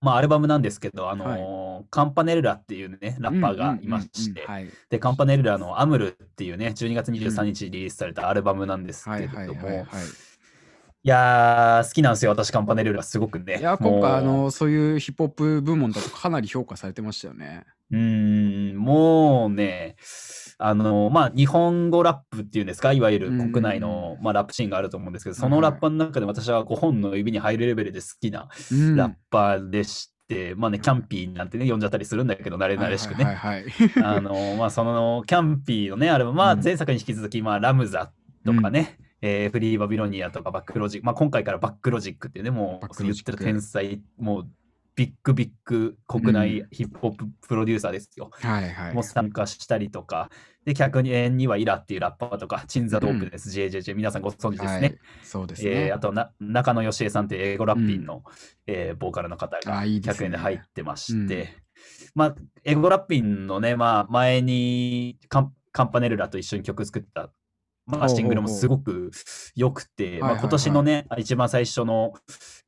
[0.00, 4.46] まあアルバムなんですけど、あの、カンパネルラっていうね、ラッパーがいまして。
[4.90, 9.86] で、カンパネルラのアムルっていうね、12月23日にリリースされたアルバムなんですはいけれども、はいはいはい。
[11.02, 13.58] いやー、好きなんですよ、私、カンパネルラ、すごくね。
[13.58, 17.64] いや、今回、あの、そういうヒップホップ部門だとかなり評価されてましたよね。
[17.92, 19.94] うーん、もうね、
[20.58, 23.52] あの、まあ、日本語ラップっていうんですか、いわゆるうんうんうん。
[23.52, 28.96] 国内の、まあ、ラップシーンがあると思うんですけど、そのラッパーの中で私は5本の指に入るレベルで好きなうん。
[28.96, 33.24] ラッパーでして、まあね、キャンピーなんてね、呼んじゃったりするんだけど、慣れ慣れしくね。
[34.02, 36.64] あの、まあ、その、キャンピーのね、あれまあ、うん。
[36.64, 38.12] 前作に引き続き、まあ、ラムザ
[38.44, 44.48] とかね、えーフリーバビロニアとかバックロジック、まあ、今回からバックロジックっていうね、もう言ってる天才、もう、
[44.96, 48.30] ビッグビッグ国内ヒップホッププロデューサーですよ。
[48.32, 48.94] はいはい。
[48.94, 50.30] も参加したりとか、
[50.64, 54.80] で、客にはイラっていうラッパーとか、チンザドープです、JJJ、皆さんご存知ですね。
[54.80, 54.98] はい。
[55.22, 55.70] そうですね。
[55.70, 58.24] えーあとな、中野義恵さんっていう英語ラッピンの、
[58.66, 60.24] えーボーカルの方があいいですね。
[60.24, 61.48] 100円で入ってまして、うん。
[62.14, 67.30] まあ、英語ラッピンのね、まあ、前にカンカンパネルラと一緒に曲作った、
[67.84, 68.16] まあ、ほうほうほう。
[68.16, 69.10] シングルもすごく
[69.54, 72.14] 良くて、まあ、今年のね、一番最初の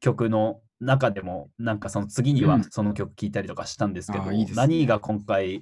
[0.00, 5.60] 曲の中でも、なんかその次にはうんその曲聴いたりとかしたんですけど、あいいですね何が今回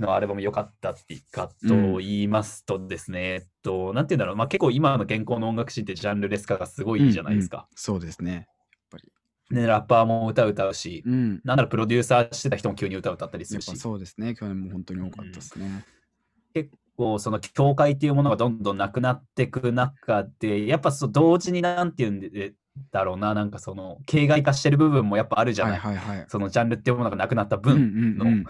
[0.00, 7.56] のアルバム良かったっていうかと言いますとですね、えっと、なんて言うんだろう、まあ、結構今の現行の音楽シーンってジャンルレス化がすごいじゃないですか。
[7.56, 8.32] うんうんそうですね。
[8.32, 8.44] やっ
[8.90, 9.12] ぱり。
[9.50, 11.40] ね、ラッパーも歌歌うし、うん。
[11.44, 14.34] なんならプロデューサーしてた人も急に歌歌ったりするしそうですね。
[14.34, 15.84] 去年も本当に多かったですね。
[16.52, 22.54] 結構その境界っていうものがどんどんなくなっていく中で、やっぱそう同時になんて言うんで
[22.90, 25.78] だろうな、なんかその形骸化してる部分もやっぱあるじゃない。
[25.78, 26.26] はいはいはい。
[26.28, 28.44] そのジャンルっていうものがなくなったうん分の、うんうん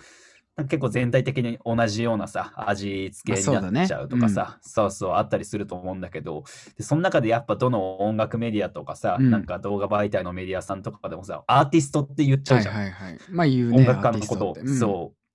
[0.58, 6.44] 結構全体的に同じようなさ、味付けになっちゃうとかさ、そうそうあったりすると思うんだけど、
[6.78, 12.74] でその中でやっぱどの音楽メディアとかさ、うんなんか動画媒体のメディアさんとかでもさ、アーティストって言っちゃはいうじゃん。
[12.74, 13.18] はいはい。
[13.28, 13.80] まあ言うね。
[13.80, 14.56] 音楽家のことを。
[14.58, 15.25] うんそう。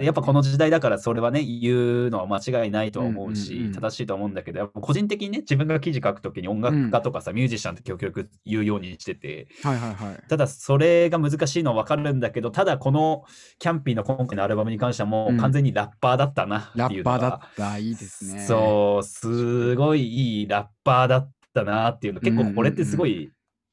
[0.00, 10.28] やっぱこの時代だからそれはね言うのは間違いないとは思うし、うんうんうん正しいと思うんだけどやっぱ個人的にね自分が記事書くときに音楽家とかさ、ミュージシャンって極力言うようにしててはいはいはい。
[10.28, 13.24] ただそれが難しいのは分かるんだけどただこの
[13.58, 17.78] キャンピーの今回のアルバムに関してはもうんう完全にラッパーだったなってラッパーいうのが、だった。
[17.78, 18.40] いいですね。
[18.46, 23.30] そうすごいいいラッパーだったなっていうの結構これってすごい、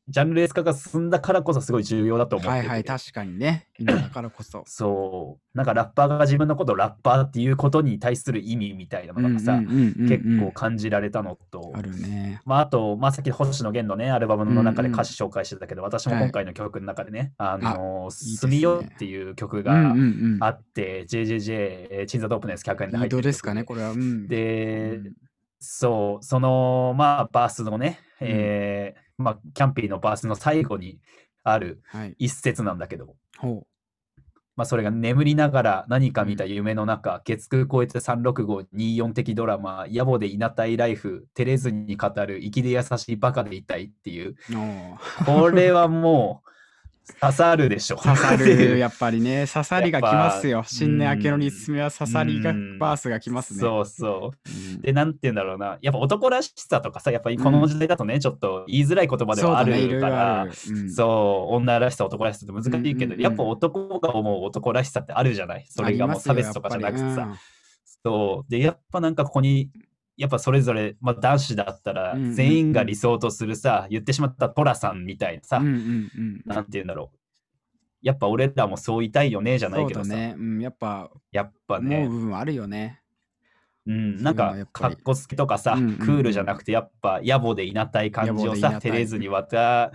[0.10, 3.68] ジャンルレース化が進んだからこそすごい重要だと思ってて、はいはい、確かにね。
[3.78, 4.64] 今だからこそ。
[4.66, 12.42] そうなんかラッパーが自分のことをラッパーっていうことに対する意味みたいなのがさ、うんうんうんうんうん結構感じられたのと、あるね。
[12.46, 20.38] まあ、あと、まあ、さっき星野源のね、アルバムの中でうんうん歌詞紹介してたけど、私もはい今回の曲の中でね、あの、いいですねすみよっていう曲うんがうんうん。
[20.40, 21.54] あって、JJJ、
[21.90, 23.92] えーチンザドープネス100円で入ってるドですかね、曲これは。
[23.92, 24.28] うん。
[24.28, 25.14] で、うん
[25.60, 31.00] そう、その、まあ、バースのね、えーまあ、キャンピーのバースの最後に
[31.44, 32.16] あるはい。
[32.20, 33.66] 一節なんだけど、ほ
[34.58, 44.36] まあ、それが眠りながら何か見た夢の中、月9超えて36524的ドラマ、野暮でいなたいライフ、照れずに語る、粋で優しいバカでいたいっていう、
[45.26, 46.50] これはもう
[47.20, 47.98] 刺さるでしょ。
[47.98, 50.64] 刺さる、やっぱりね、 刺さりがきますよ。
[50.66, 53.60] 新年明けのリスメは刺さりがうん、バースがきますね。
[53.60, 54.50] そうそう。
[54.76, 55.78] うんで、なんて言うんだろうな。
[55.82, 60.48] やっぱ男らしさとかさ、やっぱりこの時代だとね、ちょっと言いづらい言葉ではあるから、
[60.94, 65.66] そう、女らしさ、男らしさって難しいけど、やっぱ男が思う男らしさってあるじゃない。
[65.70, 67.30] それがもう差別とかじゃなくてさ。。
[68.04, 68.52] そう。
[68.52, 69.70] で、やっぱなんかここに、
[70.18, 76.42] やっぱそれぞれ、まあ男子だったらうんうんうん、全員が理想とするさ、言ってしまったトラさんみたいなさ、うんうんうん。
[76.46, 77.18] なんて言うんだろう。
[78.02, 80.16] やっぱ俺らもそういたいよね、じゃないけどさ。
[80.16, 80.36] ね。
[80.38, 82.08] うん、やっぱ、やっぱ思うね。
[82.08, 83.02] 部分あるよね。
[83.86, 89.92] うん、なんかかっこつけとかさ、うんうんうんクールじゃなくて、やっぱ、野暮でいなたい感じをさ、照れずにわた、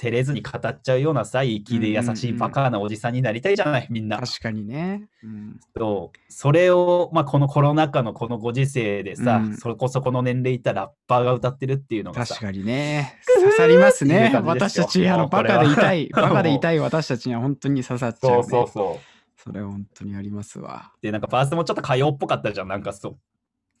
[0.00, 4.16] 照れずに語っちゃうようなさ、粋で優しいバカなおじさんになりたいじゃない、みんな。
[4.16, 5.02] 確かにね。
[5.22, 13.18] うん、そうそれを、まあ、このコロナ禍のこのご時世でさ、うんそこそこの年齢いったラッパーが歌ってるっていうのがさ確、かにね。
[13.42, 18.42] 刺さりますね 私たち、あの、バカでいたい、バカでいたい私たちには本当に刺さっちゃう、ね。
[18.44, 19.42] そうそうそう。
[19.42, 20.92] それは本当にありますわ。
[21.02, 23.18] で、なんかバースもちょっと歌謡っぽかったじゃん、なんかそう。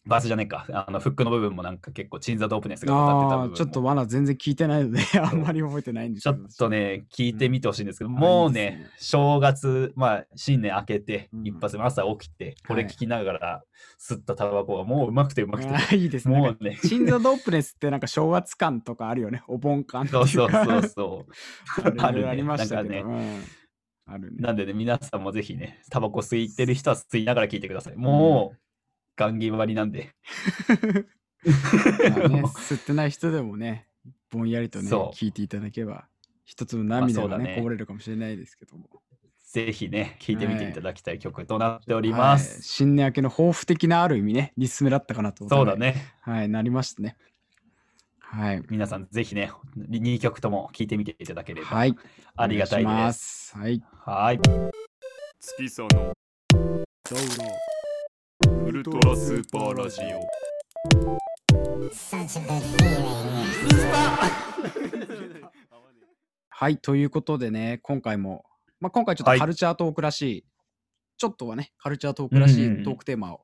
[0.06, 0.66] バースじゃねえか。
[0.72, 6.46] あの、フックの部分もなんか結構、チンザ・ドープネスが歌ってたちょっとまだ全然聞いてないので、 あんまり覚えてないんですちょけど。
[6.46, 13.64] っとね、聞いてみてほしいんですけど、うんもうねね、正月、まあ、新年明けて、うん一発目朝起きて、これはい聞きながら
[14.00, 16.38] 吸ったタバコがもううまくてうまくて、いいですね。
[16.38, 19.42] もうね、チンザドープネスってなんか正月感とかあるよね。
[19.48, 20.26] お盆感っていそう。
[20.26, 21.32] そうそうそう。
[22.00, 23.44] あるねありましたねうん、
[24.06, 24.38] あるね。
[24.38, 27.96] なんでね、皆さんもぜひね、タバコ吸いてる人は吸いながら聞いてください。
[27.96, 28.58] もう、
[29.16, 30.14] ガンギ割りなんで。
[31.44, 33.88] まあね、 吸ってない人でもね、
[34.30, 36.06] ぼんやりとね、そう聞いていただけば、
[36.44, 38.88] 一つの涙がね,、ねこぼれるかもしれないですけども。
[39.52, 42.62] ぜひね、聞いてみていただきたい曲となっておおります。
[42.62, 45.48] 新年明けの抱負的なある意味ね、リスメだったかなと。
[45.48, 45.76] そうだ。
[45.76, 46.14] ね。
[46.20, 47.16] はい、なりましたね。
[48.20, 48.62] はい。
[48.70, 51.96] 皆さん、ぜひね、2曲とも聞いてみていただければはい。
[52.36, 52.86] ありがたいで。
[52.86, 53.58] ますす。
[53.58, 53.82] はい。
[53.92, 54.40] はい。
[55.40, 56.14] 月その
[58.50, 60.26] ウルトラスーパーラジオ.
[66.48, 68.44] はい、ということでね、今回も、
[68.80, 69.38] まあ、今回ちょっはい。
[69.38, 70.44] とカルチャートークらしい、
[71.16, 73.40] ちょっとはね、カルチャートークらしいトークテーマを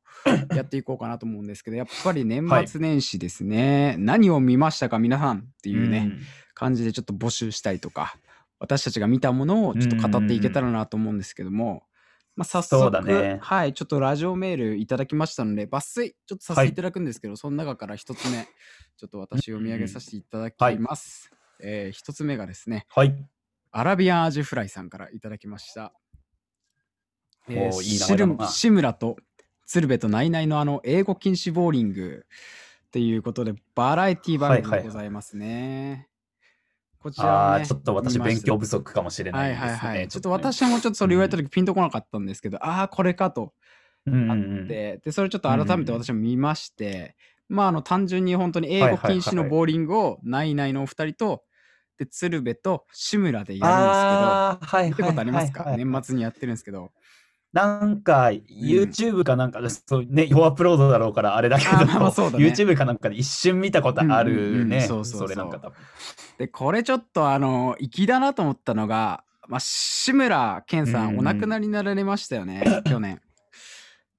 [0.54, 6.18] やっていこうかなと思うんですけど、やっぱり年末年始ですね、何を見ましたか皆さんっていうね、ん
[6.54, 8.16] 感じでちょっと募集したりとか、
[8.58, 11.84] 私たちが見たものをちょっと語っていけたらなと思うんですけども、
[12.36, 18.46] まあ、早速、そうだねはい、ちょっとラジオメールいただきましたので、抜粋、ちょっとさせていただくんですけど、その中から一つ目、
[18.98, 21.30] ちょっと私読み上げさせていただきはいます。
[21.60, 23.14] えー一つ目がですね、はい。
[23.72, 25.94] アラビアンアジフライさんからいただきました。
[27.48, 29.16] えーおーいい名前だな志村と
[29.64, 32.26] 鶴瓶とナイナイのあの英語禁止ボーリング
[32.86, 36.08] っていうことでバラエティ番組でございますね。
[37.06, 39.70] こちらああ、はねちょっと私勉強不足かもしれなはいいですね。
[39.70, 40.08] はいはい。
[40.08, 40.32] ちょっとね。
[40.32, 43.52] 私もちょっとそれ言われた時ピンとこなかったんですけど、ああ、これかと
[44.08, 46.02] あっうんうんうんて、で、それちょっと改めてうんうんうん。
[46.02, 47.14] 私も見まして、
[47.48, 49.20] まああの単純に本当に英語はいはいはい。
[49.20, 51.44] 禁止のボーリングをナイナイのお二人と、
[51.96, 55.92] で、鶴瓶と志村でやるんですけど、ああ、はい見たことありますか、はいはいはい。
[55.92, 56.90] 年末にやってるんですけど。
[57.52, 64.24] なんか、YouTube かなんかで、そうね、要アップロードだろうからあれだけど、まあまあそうだね YouTube かなんかで一瞬見たことあうんうんう
[64.58, 64.78] るね。
[64.86, 65.76] んそれなんか多分。
[66.38, 73.20] で、これちょっとあの、粋だなと思ったのが、まあ、志村けんさうんうんんお亡くなりになられましたよね、 去年。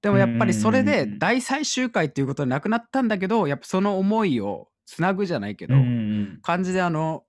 [0.01, 7.23] でもやっぱりそれでうんうんうん大最終回っていうことで亡くなったんだけど、やっぱその思いをつなぐじゃないけど、うんうん感じであの、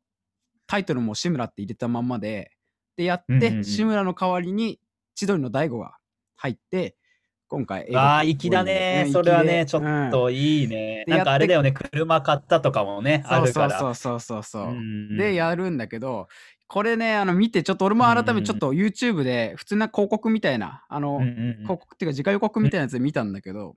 [0.67, 2.53] タイトルも志村って入れたまんまで、
[2.97, 4.81] で、やって、うんうんうん志村の代わりに
[5.19, 5.97] 千鳥の大悟が
[6.37, 6.97] 入って、
[7.49, 7.97] 今回うん。
[7.97, 9.09] ああ、粋だね。
[9.13, 11.03] それはね、ちょっといいね。
[11.09, 13.71] でなんかあれだやよね、車買ったとかもね、あるから。
[13.81, 14.63] そうそうそうそうそう。
[14.69, 14.81] うんう
[15.15, 16.29] んでやるんだけど
[16.69, 23.75] これねあの見てちょっと俺も改めてちょっと YouTube で普通な広告みたいなあの、うんうんうん広告っていうか次回予告みたいなやつで見たんだけど、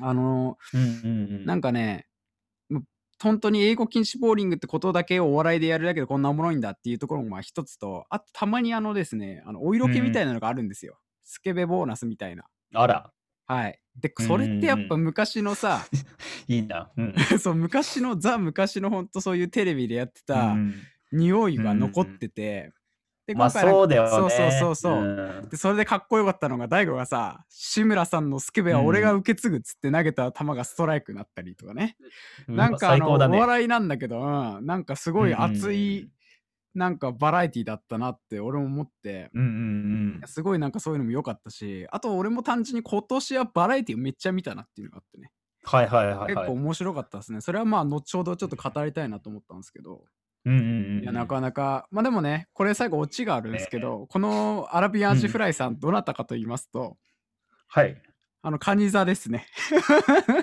[0.00, 2.06] あのうんうんうんなんかね
[3.22, 12.44] 本当に英語禁止ボーリングってことだけをお笑いでやるだけでこんなおもろいんだっていうところもまあ一つとあとたまにあのですねあのお色気みたいなのがあるんですよ、スケベボーナスみたいな。
[12.74, 13.12] あら、
[13.46, 13.80] はい。
[13.96, 15.84] でそれってやっぱ昔のさ、
[16.46, 16.90] いいな。
[16.96, 17.14] うん。
[17.40, 20.74] そう昔のザ昔のほんとそういうテレビでやってた、うん。
[21.12, 22.72] 匂いが残ってて、
[23.26, 24.10] でまあそうだよね。
[24.10, 25.48] そうそうそうそう、ん。
[25.48, 31.96] でそれでかっこよかったのが大悟がさ志村さんのスケベは俺が受け継ぐっつって投げた球がストライクになったりとかね、
[32.48, 33.38] なんかあの、ね。
[33.38, 36.10] お笑いなんだけど、うん、なんかすごい熱い、
[36.74, 39.48] なんかバラエティだったなって俺も思って、うんうん
[40.22, 40.28] うん。
[40.28, 45.30] すごいなんかそういうのも良かったしあと俺も単純に今年はバラエティをめっちゃ見たなっていうのがあってね。
[45.64, 46.34] はいはいはいはい。
[46.34, 47.40] 結構面白かったですね。
[47.40, 50.04] それはまあ後ほどちょっと語りたいなと思ったんですけど
[50.44, 51.02] うんうんうん。
[51.02, 56.96] いやなかなかまあでもねこれ最後オチがあるんですけど、このアラビアンアジフライさんどなたかと言いますと、
[57.68, 58.00] はい。
[58.42, 59.46] あのカニ座ですね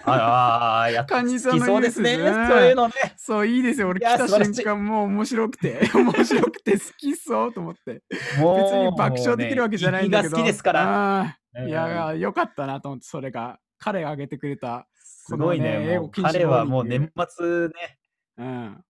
[0.05, 2.15] ああ、やっカニさんのそうですね。
[2.15, 2.93] そういうのね。
[3.17, 11.39] そういいですよ俺いや来た素晴らしい瞬間もう面白くて 面白くて好きそうと思って別に爆笑できるわけじゃないんだけど、ね、が好きですから。
[11.65, 15.93] いやよかったなと思ってそれが彼が挙げてくれたすごいねね。
[15.93, 17.97] 英語禁止もう彼はもう年末ね。
[18.37, 18.83] うん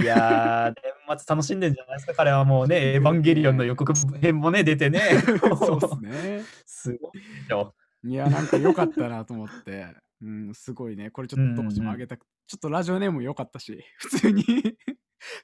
[0.00, 0.74] いやー、
[1.08, 2.14] 年末楽しんでんじゃないですか。
[2.14, 5.00] 彼はもうね、 エヴァンゲリオンの予告編もね、出てね。
[5.56, 7.74] そうですねすごいでしょ。
[8.04, 9.86] いやなんか良かったなと思って
[10.20, 11.10] うん、すごいね。
[11.10, 14.44] これちょっとうんうん私もあげたく、ちょっとラジオネーム良かったし、 普通に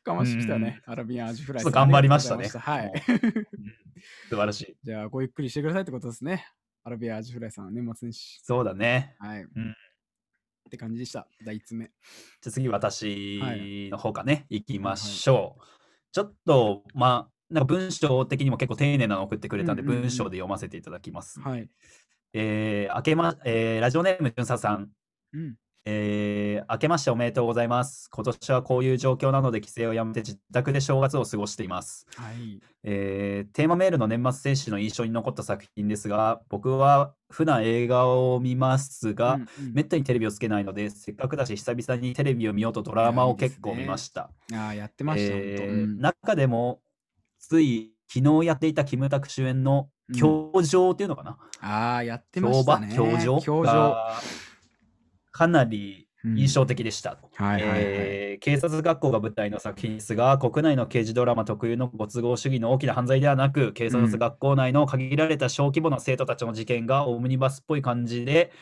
[0.02, 0.80] かましてきたね。
[0.86, 1.72] アラビアンアジフライさん。
[1.72, 2.92] ちょっと頑張りましたねはい。
[4.28, 4.76] 素晴らしい。
[4.82, 6.46] じゃあ、ごゆっくりしてくださいってことですね。
[6.82, 8.40] アラビアンアジフライさん、年末年始。
[8.42, 9.14] そうだね。
[9.18, 9.42] はい。
[9.42, 9.48] ん
[10.66, 11.26] って感じでした。
[11.44, 11.86] 第1つ目。
[11.86, 13.40] じゃあ次、は私
[13.90, 15.62] の方かね、いきましょう。
[16.12, 21.40] ちょっと、まあ、なんか文章的にも結構丁寧なの送ってくれたんで、文章で読ませていただきます。
[21.40, 21.68] はい。
[22.32, 24.90] えー、明けま、えーラジオネーム、じゅんささん。
[25.32, 25.56] うん。
[25.86, 28.08] えー明けましておめでとうございます。
[28.12, 32.06] 今年はこういう状況なので帰省をやめて自宅で正月を過ごしています。
[32.16, 32.60] はい。
[32.84, 44.30] えーテーマメールの年末年始の印象に残った作品ですが、僕は普段映画を見ますが、うんうんめったにテレビをつけないので、せっかくだし久々にテレビを見ようとドラマを結構見ました。
[44.52, 46.80] ああ、やってました、えーうん中でも、
[47.38, 52.92] つい昨日やっていたキムタク主演のうん教場っていうのかな、ああ、やってましたね。
[52.94, 53.40] 教場？
[53.40, 54.12] 教場？
[55.32, 57.18] がかなりうん印象的でした。
[57.38, 68.52] 警察学校が舞台の作品ですが、国内の刑事ドラマ特有のご都合主義の大きな犯罪ではなく、警察学校内の限られた小規模な生徒たちの事件がオムニバスっぽい感じで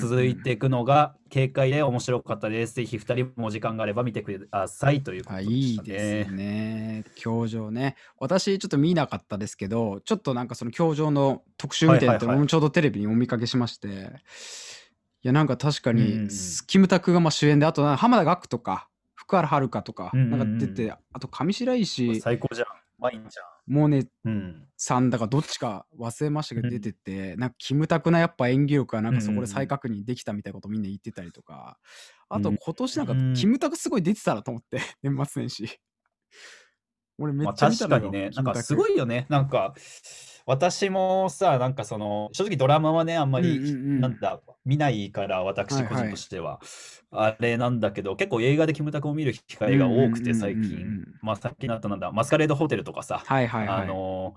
[0.00, 2.74] 続いていくのが軽快で面白かったです。
[2.74, 6.36] ぜひ2人もお時間があれば見てくださいということあでしたいいですね。
[6.36, 7.04] ね。
[7.16, 7.96] 教場ね。
[8.18, 13.90] 私ちょっと見なかったですけど、ちょっとなんかその教場の特集みたいなのはいはいはい俺もちょうどテレビにお見かけしまして、い
[15.22, 16.28] やなんか確かに、うんうん
[16.66, 22.66] キムタクがまあ主演で、あとな浜田岳とか、福原遥とか、なんか出て、あと上白石最高じゃん。
[23.00, 24.32] ワインじもうね、ゃん。
[24.32, 24.68] うん。
[24.76, 31.78] さんだかどっちか忘れましたけどうん出てて、なんかキムタクなやっぱ演技力がなんかそこで再確認できたみたいなことみんな言ってたりとか、
[32.28, 35.80] あとうん今年なんかうんキムタクすごい出てたなと思って、 年末年始。
[37.18, 39.26] 俺めまあ、っちゃ見たのよ、確かにね、なんかすごいよね。
[39.28, 39.74] なんか、
[40.46, 44.00] 私もさ、なんかその、正直ドラマはね、あんまり、うんうんうん。
[44.00, 46.60] なんだ、見ないから、私個人としては、
[47.10, 51.04] あれなんだけど、結構映画でキムタクを見る機会が多くて、最近うん。
[51.22, 53.82] まあ、さっきなったなんだ、マスカレードホテルとかさ、はいはいはい。
[53.82, 54.34] あの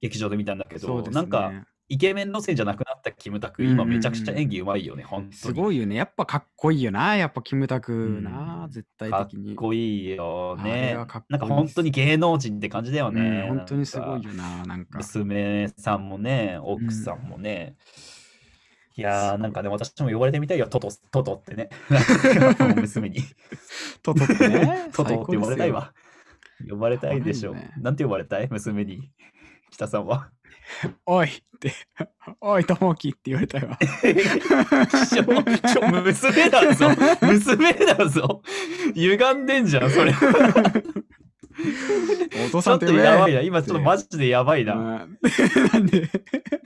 [0.00, 1.10] 劇場で見たんだけど、ね。
[1.10, 1.52] なんか、
[1.88, 5.54] イケメン路線じゃなくなったキムタク、うんうんうん今めちゃくちゃ演技うまいよね、本当すに。
[5.54, 5.94] ごいよね。
[5.94, 7.16] やっぱかっこいいよな。
[7.16, 8.66] やっぱキムタクうんな。
[8.70, 9.54] 絶対かっ的に。
[9.54, 10.94] こいいよねいい。
[10.94, 13.46] なんか本当に芸能人って感じだようんね。
[13.48, 14.64] 本当にすごなんかいよな。
[14.64, 14.98] なんか。
[14.98, 17.76] 娘さんもね、奥さんもね。
[18.96, 21.68] いやー、なんかね、私も呼ばれてみたいよ、トト、トトってね。
[22.76, 23.20] 娘に。
[24.02, 25.92] トトってね トトって呼ばれたいわ。
[26.68, 27.50] 呼ばれたいでしょ。
[27.50, 28.48] 呼ばれるねなんて呼ばれたい？
[28.50, 29.10] 娘に。
[29.70, 30.30] 北さんは。
[31.06, 31.72] おいって、
[32.40, 33.78] おい、ともきって言われたいわ。
[35.08, 36.90] ちょ、ちょ、娘だぞ。
[37.22, 38.42] 娘だぞ。
[38.94, 40.12] 歪んでんじゃん、それ。
[40.12, 40.16] ち
[42.46, 43.40] お父ょっとさんって言えやばいな。
[43.40, 44.74] 今ちょっとマジでやばいな。
[44.74, 45.18] うん
[45.72, 46.08] なんで？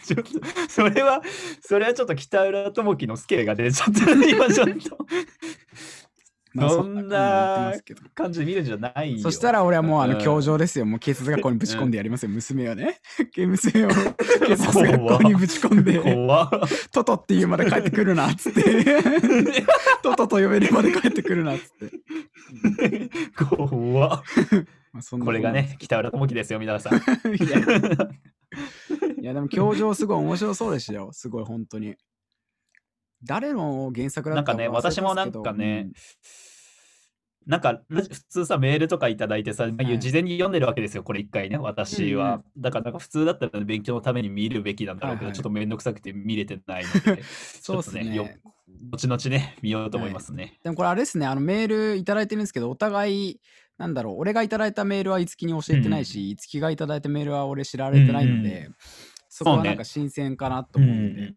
[0.05, 0.31] ちょっと、
[0.69, 1.23] それは、
[1.61, 4.11] それはちょっと北浦智樹のスケが出ちゃった。
[4.13, 5.07] 今ちょっと。
[6.53, 7.73] まあそんんな
[8.15, 9.23] 感じで見るんじゃないよ。
[9.23, 10.87] そしたら俺はもうあのうん教場ですよ。
[10.87, 12.31] もう警察学校にぶち込んでやりますよ。
[12.31, 13.01] 娘をね。
[13.37, 13.89] 娘を
[14.47, 16.01] 警察学校にぶち込んで、
[16.93, 18.63] トトって言うまで帰ってくるなっつって。
[20.03, 23.11] トトと呼べるまで帰ってくるなっつって。
[23.37, 24.23] 怖っ
[25.25, 26.97] これがね、北浦智樹ですよ、皆さん。
[29.21, 31.11] いやでも教場すごい面白そうでしたよ。
[31.13, 31.95] すごい本当に。
[33.23, 35.91] 誰の原作だったなんかね私もなんかね
[37.47, 39.99] なんか、普通さ、メールとかいただいてさ、い。
[39.99, 42.43] 事前に読んでるわけですよ、これ一回ね、私は。
[42.59, 45.37] だから、普通だったら勉強のために見るべきなんだろうけど、はいはい。
[45.37, 48.41] ちょっとめんどくさくて見れてないので、そうですちょっとよね。
[48.91, 50.59] 後々ね、見ようと思いますね。
[50.63, 53.41] でもこれあれですね、あのメールいただいてるんですけど、お互い、
[53.79, 58.75] なんだろう、俺がいただいたメールはいつきに教えてないし、いつきがいただいたメールは俺知られてないので、うん
[59.33, 61.35] そこはそうねなんか新鮮かなとうん思うので、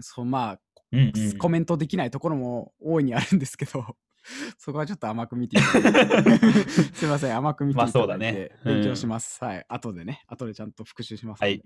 [0.00, 0.60] そうまあ、
[0.92, 1.38] うんうん。
[1.38, 3.96] コメントできないところも大いにあるんですけど、
[4.58, 8.50] そこはちょっと甘く見ていただいて、 すいません、甘く見ていまあそうだただいて、ね。
[8.64, 9.42] うん勉強します。
[9.42, 11.42] はい、後でね、後でちゃんと復習します。
[11.42, 11.62] はい。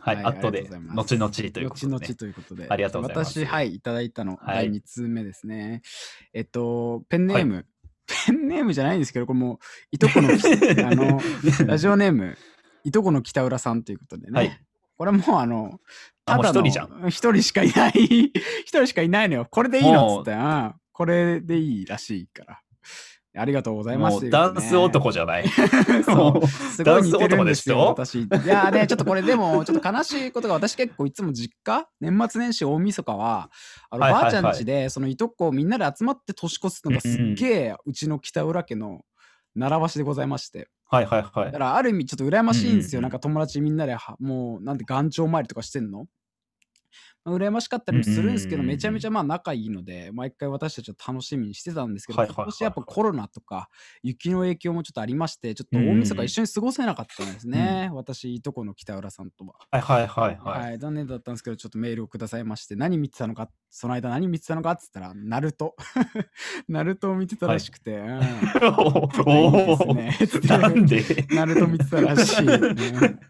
[0.00, 1.14] はい、はい後でありがとうございます。
[1.16, 2.14] 後々ということで、後々ね。
[2.14, 3.30] ということで、ありがとうございます。
[3.30, 4.70] 私、はい、いただいたの、はい。
[4.70, 5.82] 第2通目ですね。
[6.32, 7.66] えっと、ペンネーム、
[8.26, 9.58] ペンネームじゃないんですけど、これもう、
[9.92, 10.28] いとこの、
[10.86, 11.20] あの、
[11.66, 12.36] ラジオネーム、
[12.84, 14.38] いとこの北浦さんということでね。
[14.38, 14.60] はい。
[14.96, 15.80] これもうあの、
[16.26, 17.08] あもうただの一人じゃん。
[17.08, 17.92] 一人しかいない。
[17.92, 19.46] 一人しかいないのよ。
[19.50, 22.60] これでいいのっつって、うんこれでいいらしいから。
[23.36, 24.20] ありがとうございます。
[24.22, 25.48] もうダンス男じゃない。
[26.06, 28.20] そうすごい似てるんですよ、私。
[28.20, 33.50] いやーね、ちょっとこれでも、ちょっと悲しいことが、私結構いつも実家、年末年始大晦日は、
[33.90, 39.00] あのばあちゃん家で、そのいとこみんなで集まって年越すのがすっげえ、うちの北浦家の
[39.56, 40.68] 習わしでございまして。
[40.86, 41.58] はいはいはいだか。
[41.58, 43.00] らある意味ちょっと羨ましいんですよ。
[43.00, 46.06] うんなんか友達みんなでは、もうなんで元朝参りとかしてんの？
[47.26, 53.68] 羨ましかったりもするんですけど、めちゃめちゃまあ仲いいので、毎回私たちは楽しみにしてたんですけど、はいはいはいはい今年やっぱコロナとか
[54.02, 57.90] 雪の影響もちょっとありまして、ちょっと大晦日一緒に過ごせなかったんですね。
[57.92, 59.54] 私、いとこの北浦さんとは。
[59.70, 60.78] はいはいはいは、はいい。
[60.78, 65.76] 残念だったんですけど、ちょっとメールをくださいまして、何見てたのか、その間何見てたのかっつったら、ナルト。
[66.68, 68.20] ナルトを見てたらしくて、うん
[69.26, 71.26] おいいですおねつってなんで？
[71.34, 72.46] ナルト見てたらしい。
[72.46, 73.20] うん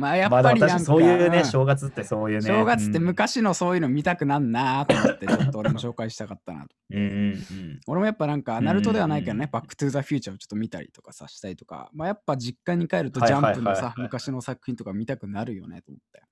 [0.00, 2.46] まあやっぱりなんか、確かにそういうね、ん正月ってそういうね。
[2.46, 6.68] 正月ってうん昔のそういうの見たくなんなと思って、ちょっと俺も紹介したかったなと。
[6.90, 7.80] うんうんうん。
[7.86, 16.20] 俺もやっぱなんか、ナルトではないけどね、バックトゥーザフューチャーをちょっと見たりとかさ、したりとか、まあやっぱ実家に帰るとジャンプのさ昔の作品とか見たくなるよねと思って。
[16.20, 16.30] うんうん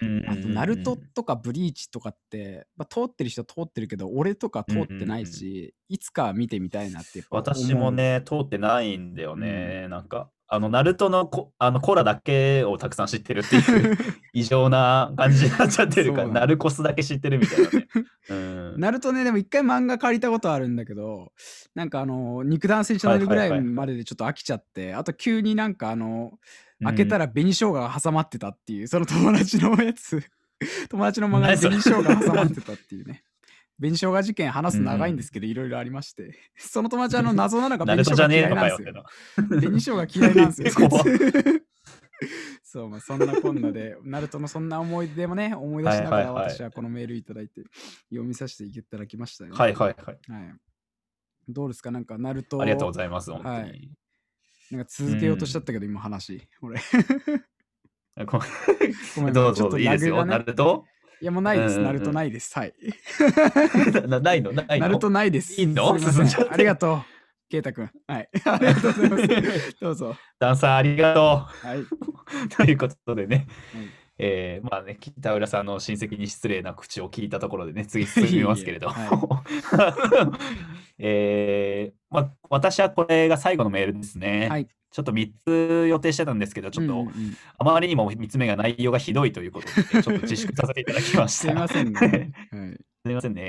[0.00, 9.88] うんあと、ナルトとかブリーチとかって、まあ、通ってる人通ってるけど、俺とか通ってないし、いつか見てみたいなって私も、ね、通ってないんだよね。
[9.88, 13.96] なんか、あの、ナルトのコあのコラだけをたくさん知ってるっていう
[14.34, 17.88] 異常な感じになっちゃってるから、そうなのナルコスだけ知ってるみたいなね。
[18.28, 18.74] うん。
[18.80, 21.32] ナルトね、でも一回漫画借りたことあるんだけど、
[21.74, 26.38] なんかあの、肉弾戦士のるぐらはいはいはいいまででちょっと飽きちゃって、あと急になんかあの、うん
[26.84, 30.20] 開けたら紅生姜が挟まってたっていう、その友達のやつ、
[30.90, 33.22] 友達の漫画に何それ紅生姜が挟まってたっていうね。
[33.82, 36.38] 紅生姜事件話す長いんですけど、いろいろありまして。
[36.56, 39.04] その友達あの 謎なのが紅生姜嫌いなんですよ。
[39.48, 40.88] 紅生姜嫌いなんですよ。
[42.62, 47.64] そう、まあ、そんなこんなで、ナルトのそんな思い出もね、思い出しながら私はこのメールいただいて
[48.08, 50.32] 読みさせていただきましたよ、はいはいはい。
[50.32, 50.54] はい。
[51.48, 51.90] どうですか？
[51.90, 53.54] なんか、ナルト、ありがとうございます、本当に。
[53.56, 53.90] はい
[54.70, 56.48] なんか続けようとしちゃったけど、今話。
[56.62, 56.80] 俺。
[58.24, 58.38] ご
[59.16, 60.24] ごめんどうぞいいですよ。
[60.24, 60.86] ナルト？
[61.22, 61.78] いや、もうないです。
[61.78, 62.52] ナルトないです。
[62.58, 62.74] はい。
[64.08, 64.50] なないの？
[64.50, 64.88] ないの？
[64.88, 65.60] ナルトないです。
[65.60, 65.94] いいの？
[65.94, 67.02] ありがとう。
[67.48, 67.90] ケイタくん。
[68.08, 68.28] はい。
[68.44, 69.18] ありがとうございま
[69.52, 69.76] す。
[69.80, 70.16] どうぞ。
[70.40, 71.78] ダンサーありがとはい。
[71.78, 71.86] う。
[72.56, 73.46] ということでね、はい
[74.18, 78.88] えーまあね、北浦さんの親戚に失礼な口を聞いたところでね、次進みますけれど。
[78.88, 78.98] いえい
[80.98, 84.48] ええーまあ、私はこれが最後のメールですね。
[84.48, 84.66] はい。
[84.92, 87.06] ちょっと3つ予定してたんですけど、ちょっと
[87.58, 89.72] あまりにも3つ目が内容がひどいということで、
[90.02, 91.48] ちょっと自粛させていただきました。
[91.48, 91.98] すいませんね。
[91.98, 92.10] はい。
[92.72, 93.42] すみませんね。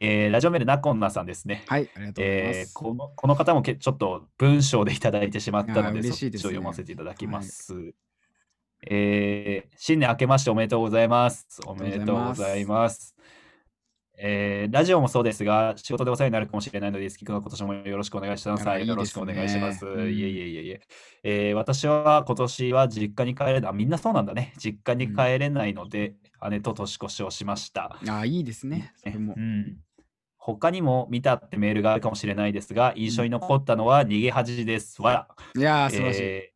[0.00, 1.64] えーラジオメール、ナコンナさんですね。
[1.66, 1.90] はい。
[1.94, 2.74] ありがとうございまえーす。
[2.74, 7.92] このこの方もけちょっと文章でいただいてしまったので、嬉し読ませていただきます。
[8.88, 11.60] えー新年明けましておめでとうございます。
[11.66, 13.11] おめでとうございます。
[14.24, 18.60] えーラジオもそうですが、仕事でお世話になるかもしれないので、月くんは今年もよろしくお願いします。
[18.60, 19.84] いいですねよろしくお願いします。
[19.84, 20.80] うんいえいえいえいえ。
[21.24, 24.54] えー私は今年は実家に帰れない、あみんなそうなんだね。
[24.58, 26.14] 実家に帰れないので、
[26.50, 27.98] 姉と年越しをしました。
[28.08, 28.92] ああ、いいですね。
[28.96, 29.40] それもう。
[29.40, 29.78] ん、
[30.36, 35.02] 他にも見たってメールがあるかもしれないですが、印象に残ったのは逃げ恥です。
[35.02, 35.28] わら。
[35.56, 36.22] いやー、素晴らしい。
[36.22, 36.51] えー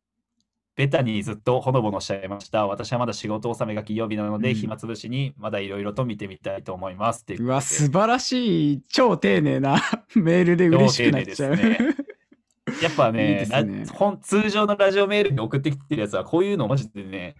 [0.77, 2.67] ベタにずっとほのぼのしちゃいました。
[2.67, 7.23] 私はまだ仕事納めが金曜日なので、うん暇つぶしにまだいろいろと見てみたいと思います。
[7.23, 9.81] っていううわ、素晴らしい、超丁寧な
[10.15, 11.57] メールで嬉しくなっちゃう。
[11.57, 17.35] 超丁寧ですやっぱいいねですねラほん通常のラジオメールに送ってきてるやつは、こういうのマジでね、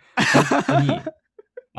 [0.51, 1.01] 本当に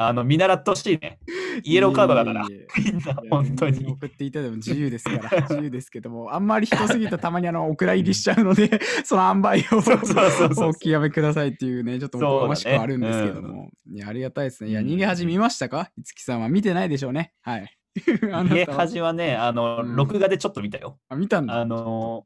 [0.00, 1.18] あの見習ってほしいね。
[1.64, 2.92] イエローカードだからいえいえいえ。
[2.92, 3.86] みんな本当に。
[3.86, 14.70] 送っていただいても自由ですから、自由ですけども、あんまり人すぎたらたまにあの、お蔵入りしちゃうので、 その塩梅をそうそうそうそうお極めくださいっていうね、ちょっとおこがましくはあるんですけども、いや、ありがたいですね。
[14.70, 15.90] いや、うん逃げ恥見ましたか？
[15.98, 17.32] いつきさんは見てないでしょうね。
[17.42, 17.74] はい。
[18.32, 20.98] あな家たは恥はね、あの、うん録画でちょっと見たよ。
[21.08, 21.60] あ見たんだ。
[21.60, 22.24] あの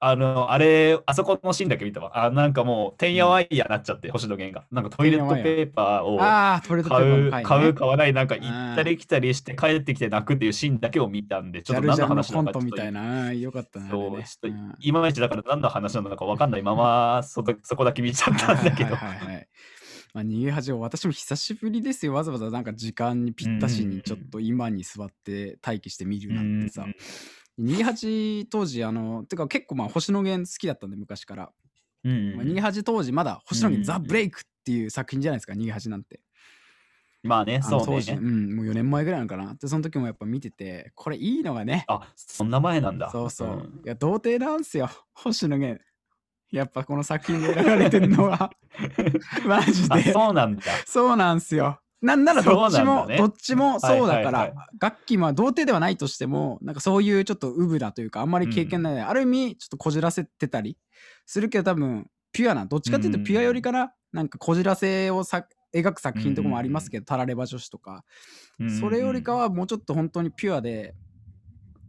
[0.00, 2.24] あの、あれ、あそこのシーンだけ見たわ。
[2.24, 4.64] あ、なんかもう、てんやわんやなっちゃって、星野源が。
[4.70, 13.30] なんかトイレットペーパーを買う、ーパーの回、ね、買う、買わない、なんかん行ったり来たりして、帰ってきて泣くっていうシーンだけを見たんで、ちょっと何の話なのかちょっとトみたいな。
[13.30, 13.90] うんよかったな。
[13.90, 18.96] そう、ちょっとうんいまいちだから何の話なのか分かんないまま、そこそこだけ見ちゃったんだけど。
[20.14, 26.86] まあ、逃げ恥を私も久しぶりですよわざわざなんか時間にぴったしにちょっと今に座って待機して見るなんてさ
[27.58, 31.52] 逃げ恥当時あのてか結構まあ星野源好きだったんで昔から、
[32.04, 36.20] うんうんまあ、逃げ恥当時まだ星野源うんザ・ブレイクっていう作品じゃないですか逃げ恥なんて。
[37.24, 38.20] まあね、そう当時、うね。
[38.20, 39.54] ん、もう4年前ぐらいなのかな。
[39.54, 43.10] でその時もやっぱ見ててこれいいのがねあ、そんな前なんだ。
[43.10, 43.80] そうそう、ん。
[43.84, 45.82] いや童貞なんすよ星野源。
[46.52, 48.50] やっぱこの作品で選ばれてるのは。
[49.44, 50.62] マジあ、でそうなんだ。
[50.86, 51.80] そうなんすよ。
[52.00, 53.16] なんならどっちも、ね。
[53.16, 60.78] どっちもそうだから、はいはいは楽器は童貞ではないとしても、なんかそういうちょっとウブだというか、あんまり経験ない、ある意味ちょっとこじらせてたり
[61.26, 68.04] するけど、多分ピュアな、どっちかっていうとうんピュアよりかな、なんかこじらせをさ描く作品とかもありますけど、タラレバ女子とか、
[68.80, 70.94] それよりかはもうちょっと本当にピュアで、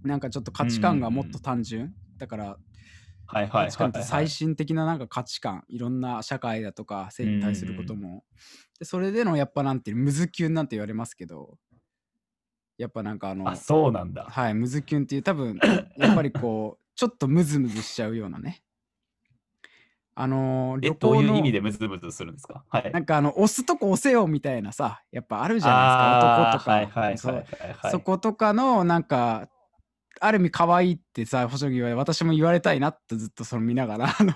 [0.03, 1.93] なんかちょっと価値観がもっと単純。
[2.17, 2.57] だから、
[3.31, 8.23] はいはいはい最新的ななんか価値観、いろんな社会だとか性に対することも、
[8.79, 11.57] でそれでのやっぱなんていうムズキュンなんて言われますけど、
[12.77, 14.23] やっぱなんかあの、あ、そうなんだ。
[14.23, 15.59] はい、ムズキュンっていう多分
[15.97, 18.63] やっぱりこうちょっとムズムズしちゃうようなね。
[20.15, 22.63] あのーえ、旅行のどういう意味でムズムズするんですか？
[22.67, 22.91] はい。
[22.91, 27.91] なんかあの押すとこ押せよみたいなさやっぱあるじゃあないですか男とか、はいはい。
[27.91, 29.47] そことかのなんか
[30.19, 34.33] ある意味可愛いってさ星野言われ私も言われたいなってずっとその見ながら あの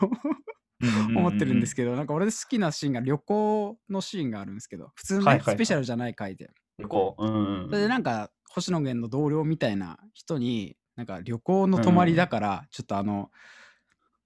[1.18, 6.52] 思ってるんですけけどなんか俺好きなシーンが旅行のシーンがあるんですけど普通のね、スペシャルじゃない回で。
[6.80, 6.88] ど。
[6.88, 7.70] こう、うんうん。
[7.70, 13.32] それでなんか星野源の同僚みたいな人になんか旅行の泊まりだから、ちょっとあの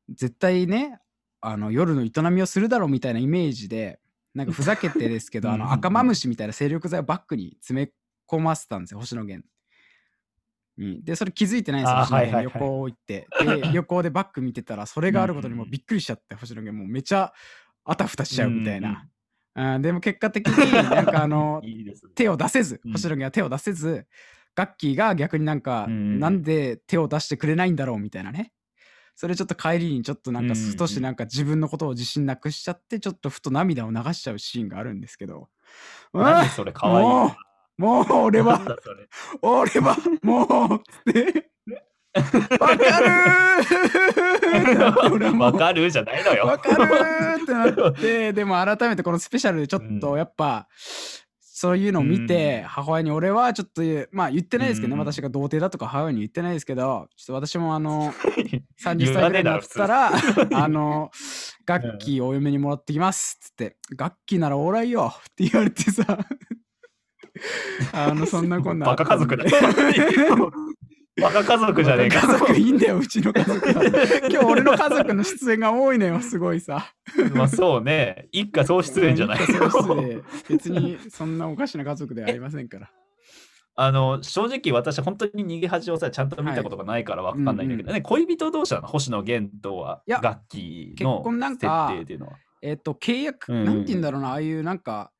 [0.10, 1.00] 絶対ね
[1.42, 4.00] あの夜の営みをするだろうみたいなイメージで
[4.34, 7.92] なんかふざけてですけどあの赤マムシみたいな精力剤をバッグに詰め
[8.30, 9.48] 込ませたんですよ星野源
[10.78, 11.04] に。
[11.04, 13.28] でそれ気づいてないんですよあー星野源、はいはいはい旅行行って
[13.62, 17.34] で旅行でバッグ見てたらそれがあることにもうびっくりしちゃって星野源もうめちゃ
[17.84, 18.90] あたふたしちゃうみたいな。
[19.56, 21.94] うんでも結果的になんかあの ね。
[22.14, 24.06] 手を出せず、うん星野源は手を出せず、
[24.54, 28.54] ガッキーが逆になんか、うんなんで手を出してくれないんだろうみたいなね。
[29.16, 35.50] それちょっと帰りにちょっとなんかうん少しなんか自分のことを自信なくしちゃって、ちょっとふと涙を流しちゃうシーンがあるんですけど。
[36.14, 37.36] なんでそれかわいい
[37.78, 38.60] もう、俺は
[39.42, 41.50] 俺は、もう、つって。
[42.60, 43.00] わか
[45.10, 46.46] るわかるじゃないのよ。
[46.48, 50.68] わかるーってなって、でも改めてこのスペシャルでちょっとやっぱ、
[51.60, 52.68] そういうのを見て、うん。
[52.68, 55.00] 母親に俺はちょっとまあ言ってないですけどね、うん。
[55.00, 58.14] 私が童貞だとか母親に言ってないですけど、ちょっと私もあの、
[58.84, 61.10] 30言わねえだろ歳ぐらいになったら、あの、
[61.66, 66.20] 楽器をお嫁にもらってきますっつって、楽器ならオーライよって言われてさ、
[67.94, 68.96] あの、そんなこんなあバ。
[68.96, 69.46] カ家族だ。
[71.20, 72.28] バカ家族じゃねえか。
[72.28, 73.84] 家族いいんだよ、うちの家族は。
[74.30, 76.94] 今日俺の家族の出演が多いのよ、すごいさ。
[77.34, 78.28] まあそうね。
[78.32, 82.92] 一家総出演じゃない一家総出で別にそんなおかしな家族ではありませんから。
[83.80, 92.34] あの正直私本当に逃げ恥をさちゃんと見たことがないからわかんないんだけどね、恋人同士なの星野源とは楽器結の設か定っていうのは。
[92.62, 95.12] えっ、と、契約、なんて言うんだろうな、ああいうなんか、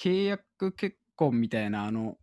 [0.00, 2.16] 契約結婚みたいな、あの、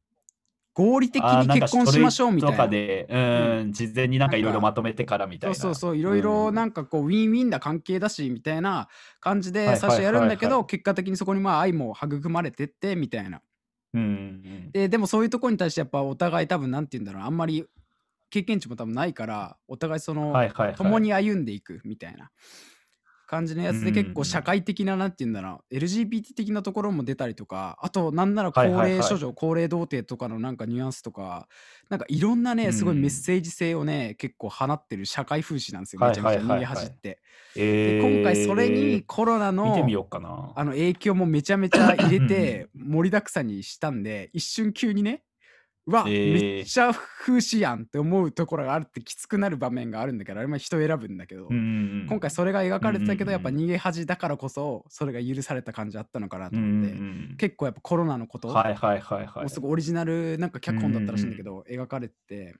[0.74, 2.58] 合理的に結婚しましょうみたいな。
[2.58, 5.56] 書類とかで、うん、事前になんかいろいろまとめてからみたいな。
[5.56, 8.88] そうそうそう、いろいろなんかこう、ウィンウィンな関係だし、みたいな
[9.20, 13.42] 感じで最初やるんだけど、結果的にそこにまあ愛も育まれてって、みたいな。
[13.94, 17.66] うんうんで、でもそういうとこに対してやっぱお互い多分なんて言うんだろう、あんまり
[18.30, 20.18] 経験値も多分ないから、お互いそうん。
[20.20, 20.76] の、はいはいはい。
[20.76, 22.30] 共に歩んでいくみたいな
[23.28, 25.76] 感じのやつでうん結構社会的ななんて言うんだろう。
[25.76, 28.92] LGBT 的なところも出たりとかあとなんなら高はいはいはい。
[28.98, 31.48] 齢処女高齢童貞とかのなんかニュアンスとか
[31.90, 37.20] なんかいろんなねすごいうんメッセージ性をね結構放ってる社会風刺なんですよはいめちゃめちゃ逃げ恥って。
[37.56, 40.54] 今回それにコロナ見てみのようかな。
[40.56, 45.37] あの影響もめちゃめちゃ入れて 盛りだくさんにしたんで一瞬急にねう
[45.88, 46.34] わ、えー。
[46.34, 52.06] めっちゃ風刺やんって思うところがあるってきつくなる場面があるんだけどあれも人選ぶんだけど、うんうんうん。
[52.08, 57.36] 今回それが描かれてたけど、うんうんうんやっぱ逃げ恥だからこそそれが許された感じあったのかなとうんうん思って、うん。
[57.38, 59.40] 結構やっぱコロナのことはいはいはいはい。
[59.40, 59.50] もう。
[59.50, 62.56] すごいオリジナルなんか脚本だったらしいんだけど、描かれてて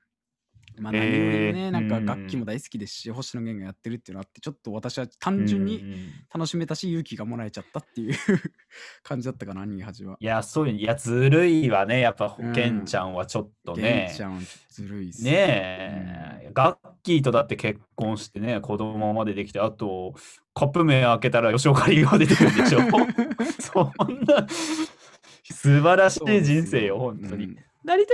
[0.80, 8.16] まあ何よりもね、えーなんかうん楽器も大好きですし、星野源がやってるっていうのあってちょっと私は単純にうんうん楽しめたし勇気がもらえちゃったっていう
[9.02, 10.18] 感じだったかな逃げ恥は。
[10.20, 12.00] いや、そういう、いや、ずるいわね。
[12.00, 14.16] やっぱ、うんケンちゃんはちょっとゲねン。
[14.16, 14.40] ちゃん
[14.70, 15.32] ずるいっすね
[16.44, 20.14] え、ガッキーとだって結婚してね、子供までできて、あと、
[20.54, 22.80] カップ麺開けたら吉岡里帆出てるんでしょ
[23.60, 24.48] そんな、
[25.44, 27.46] 素晴らしい人生よ、本当に。
[27.46, 28.12] うんなりて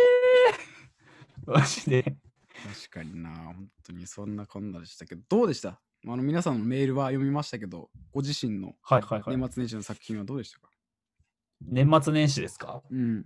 [1.47, 2.16] ーマジで。
[2.64, 5.80] 確かにな、本当にそんなこんなでしたけど、どうでした？
[6.05, 9.38] あの皆さんのメールは読みましたけど、ご自身のはいはいはい。
[9.38, 10.70] 年末年始の作品はどうでしたか、
[11.61, 12.82] 年末年始ですか？
[12.89, 13.26] うん。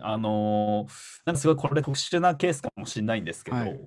[0.00, 0.92] あのー
[1.26, 3.80] なんかすごいこれ特殊なケースかもしれないんですけど、はい。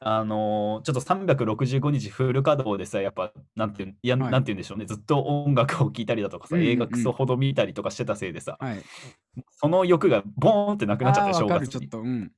[0.00, 4.32] あのーちょっと365日フル稼働でさ、やっぱ、なんていうん、いや、はい。
[4.32, 6.72] なんて言うんでしょうね、ずっと音楽を聴いたりだとかさ、うんうんうん。
[6.72, 8.82] 映画クソほど見たりとかしてたせいでさ、はい。
[9.50, 11.68] その欲がボーンってなくなっちゃって、正月に。
[11.68, 12.32] ちょっと、うん。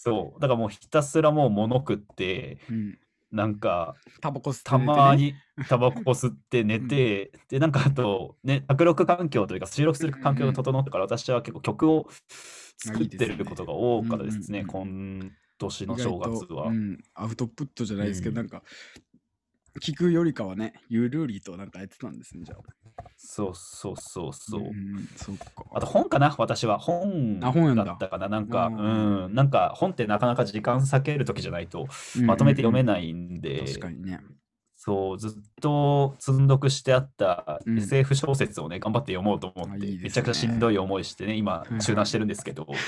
[0.00, 0.40] そう。
[0.40, 2.98] だからもうひたすらもう物食って、うん。
[3.32, 4.84] なんか、タバコ吸ってね。
[4.84, 5.34] まに
[5.68, 12.08] タバコ吸って寝て、で、なんかあと、ね、卓録環境というか、収録する環境が整ってから、私は結構曲を
[12.78, 16.68] 作ってることが多かったですね、今年の意正月は。
[16.68, 16.72] う。
[16.72, 18.36] ん、アウトプットじゃないですけど、うん。
[18.36, 18.62] なんか
[19.80, 23.02] 聞くよりかはね、ゆるりとなんかやってたんですね、じゃあ。
[23.16, 24.62] そうそうそうそう。
[24.62, 25.46] んそうか。
[25.72, 31.86] あと本かな私は本あ本読んだだったかななんかううんんなんか本ってなかなか時間割ける時じゃないと
[32.22, 32.84] まとめて読めい。
[32.84, 34.20] ないんで、確かにね。
[34.80, 42.64] そうずっと積んどくしてあったうん SF 小説をね頑張って読もうと思っいいですねめちゃくちゃしんどい思いしてね今中断してるんですけど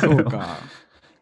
[0.00, 0.56] そうか。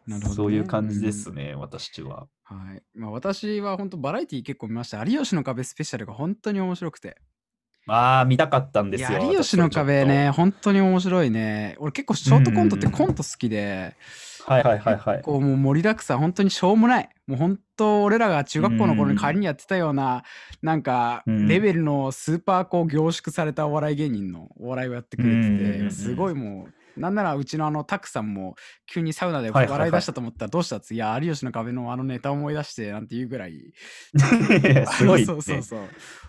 [0.07, 2.81] なるほどねそういう感じですね私ははい。
[2.95, 5.03] まあ私は本当バラエティ結構見ました。
[5.03, 7.17] 有吉の壁スペシャルが本当に面白くて。
[7.89, 11.75] ああ見たかったんですよ有吉の壁ね、本当に面白いね。
[11.79, 13.95] 俺結構ショートコントってコント好きで、
[14.45, 17.09] はいはいはいはいこうもう盛りだくさん、本当にしょうもない。
[17.27, 20.23] もう本当俺らが中学校の頃に仮にやってたような、
[20.61, 30.77] なんかうんレベルのスーパーこう凝縮されたお笑い芸人のお笑いをやってくれてうんうんうんうて、んすごいもう、なんならうちのあのタクさんも急にサウナではいはいはい笑い出したと思ったらどうした？
[30.77, 33.73] っつっていや有吉の壁のあのネタ思い出してなんていうぐらい
[34.97, 35.79] すごいそうそうねそう。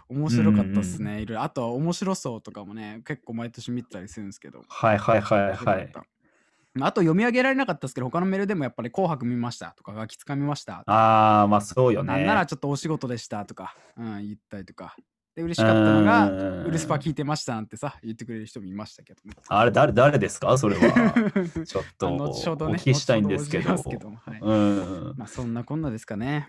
[0.08, 1.20] 面白かったっすね。
[1.20, 1.42] いろいろ。
[1.42, 4.62] あとは面白そうとかもね、結構毎年見てたりするんですけど。
[4.66, 5.92] はいはいはいはい
[6.80, 10.84] あと読み上げられなかったですけど、他のメールでもやっぱり紅白見ましたとか、ガキつかみました。
[10.86, 14.94] ああまあそうよねなんならちょっとお仕事でしたとか、うん、言ったりとか。
[15.38, 19.20] で、嬉しかったのが、うんウルスパ聞いてましたなんてさ、言ってくれる人もいましたけど。
[19.24, 19.32] ね。
[19.46, 20.58] あれ誰誰ですか？
[20.58, 21.14] それは。
[21.64, 22.34] ちょっとあお
[22.74, 23.76] 聞きしたいんですけど。
[23.84, 24.40] けどもはい。
[24.40, 25.14] うん。
[25.16, 26.48] まあそんなこんなですかね。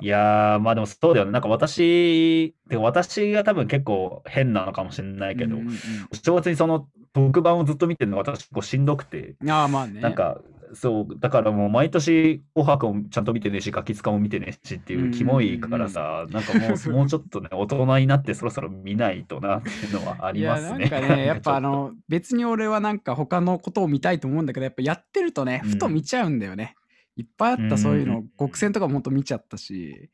[0.00, 1.32] いやー、まあでもそうだよね。
[1.32, 5.72] なんか私、てか私が多分結構変なのかもしれないけど、うんうん
[6.12, 10.00] 正月にその特番をずっと見てるのが私結構しんどくて、あ、まあね。
[10.00, 10.40] なんか、
[10.74, 20.86] そう、だからもう毎年紅白をちゃんと見てねえし、ガキ使も見てねえしっていうキモいからさ、なんかもう、もうちょっとね、 大人になってそろそろ見ないとなっていうのはありますね。
[20.86, 26.74] いやなんかねやっぱあの 別に俺はなんか他のことを見たいと思うんだけどやっぱやってるとねうんふと見ちゃうんだよね、
[27.16, 28.28] いっぱいあったそういうの、うん。
[28.38, 30.08] 極戦とかもほんと見ちゃったし、うん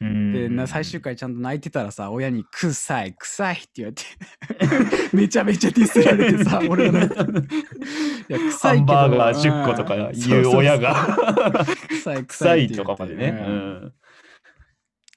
[0.00, 4.02] でな最終回ちゃんと泣いてたらさ親に「臭い臭い」って言われて。
[5.16, 8.92] めちゃめちゃディスられてさ 俺はなんかいや臭ハンいけど。
[8.94, 10.94] バーガー10個とか言う親が。
[11.52, 13.44] が臭い臭臭いとかまでね。
[13.46, 13.92] ううんん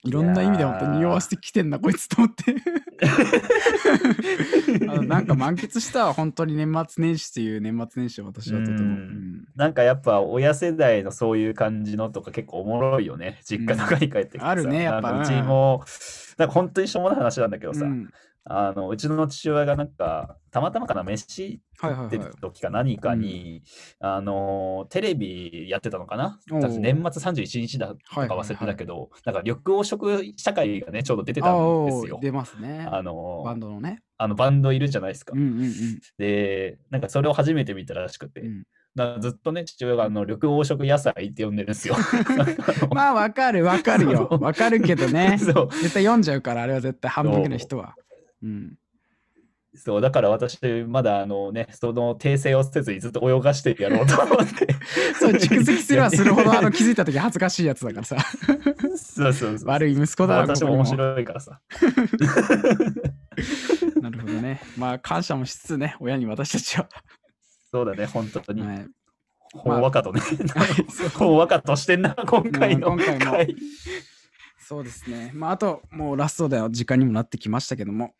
[0.05, 2.55] いろんな意味で本当に匂わせてきてんなこいつと思って。
[4.89, 8.83] あのなんか満喫したわ本当に年末年始っていう年末年始を私はとても、うん。
[8.83, 9.45] うん。
[9.55, 13.39] なんかやっぱ親世代のそういう感じのとか結構おもろいよね。
[13.45, 15.21] 実家とかに帰ってきてさ、うんあるねやっぱ。
[15.21, 15.83] うちも、
[16.37, 18.09] なんか本当にしょうもない話なんだけどさ、うん。
[18.45, 23.63] あのうちの父親がなんかたまたまかな飯食ってる時か何かに、
[24.01, 32.19] あのテレビやってたのかな年末31日だとか忘れてたけど、なんか緑黄色社会がねちょうど出てたあんおですよ。
[32.21, 32.85] 出ますね。
[32.91, 34.01] あのバンドのね。
[34.17, 35.33] あのバンドいるじゃないですか。
[36.17, 38.63] で、なんかそれを初めて見たらしくて、うん
[38.95, 41.95] なんかずっとね、父親があの緑黄色野菜って呼んでるんですよ。
[42.93, 44.27] まあわかるわかるよ。
[44.39, 45.37] わかるけどね。
[45.41, 45.69] そう。
[45.71, 47.95] 絶対読んじゃうからあれは絶対半分の人は。
[48.43, 48.47] う。
[48.47, 48.73] ん。
[49.75, 54.75] そう、だから私、まだあのね、その訂正をせずにずっと泳がしてやろうと思って。
[55.19, 58.17] そう蓄積すればするほどあの気づいた時恥ずかしいやつだからさ。
[58.95, 59.67] そうそうそう。
[59.69, 61.59] 悪い息子だな私も面白いからさ。
[63.99, 64.61] なるほどね。
[64.77, 66.87] まあ感謝もしつつね親に私たちは
[67.73, 68.61] そうだね、本当に。
[68.61, 68.87] はい
[69.55, 70.19] ほんわかとね。
[71.13, 72.97] ほんわかとしてんな、今回の。
[72.97, 73.55] 回も回
[74.57, 75.31] そうですね。
[75.35, 78.15] まあ、あと、もうラストでは時間にもなってきましたけども、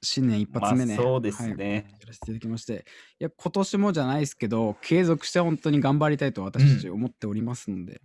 [0.00, 0.94] 新年一発目ね。
[0.94, 1.86] まあそうですはいね。
[2.00, 2.84] やらせていただきまして、
[3.18, 8.00] いや、今年もじゃないですけど、継続して本当に頑張りたいと私たち思っておりますので、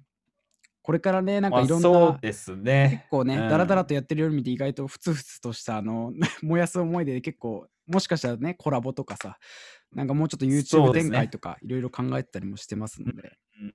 [0.81, 3.07] これからね、なんかまあいろんな、そうです結ね。
[3.11, 9.37] 構ね、うんだらだらとやってるように見て、意外とふつふつとした、あの、 燃やす思いで結構、もしかしたらね、コラボとかさ、
[9.95, 13.73] なんかもうちょっとそ YouTube 展開とか、いろいろ考えてたりもしてますので、うん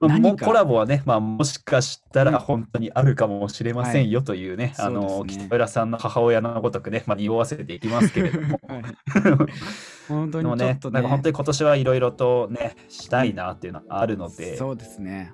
[0.00, 2.32] まあ何かもうコラボはね、まあ、もしかしたうん。
[2.32, 8.60] ら本当にあるかもしれませんよというね、あそうの、北浦さんの母親のごとくね、まあ、匂わせていきますけれども。
[8.66, 8.82] はい。
[10.08, 15.32] 本当にちょっとね、なんか本当に今年はいろいろとね、したいなっていうのはあるので、そうですね。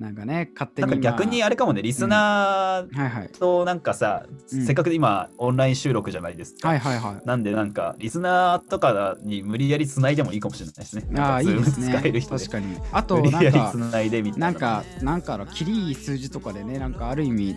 [0.00, 3.38] なんかね、勝手なんに逆にあれかもね、リスナー。
[3.38, 6.68] となんかさ、うんせっかく今オンライン収録じゃないですか。
[6.68, 7.26] はいはいはい。
[7.26, 11.20] なんでなんかリスナーとかに無理やりつないでもいいかもしれないですね。
[11.20, 11.88] ああ、いいですね。
[11.90, 12.78] 使える人で確かに。
[12.92, 14.46] あと、無理なんかやりつ、ないでみたいな。
[14.46, 17.56] なんか、なんかの、きりいい数字とかでね、なんかある意味、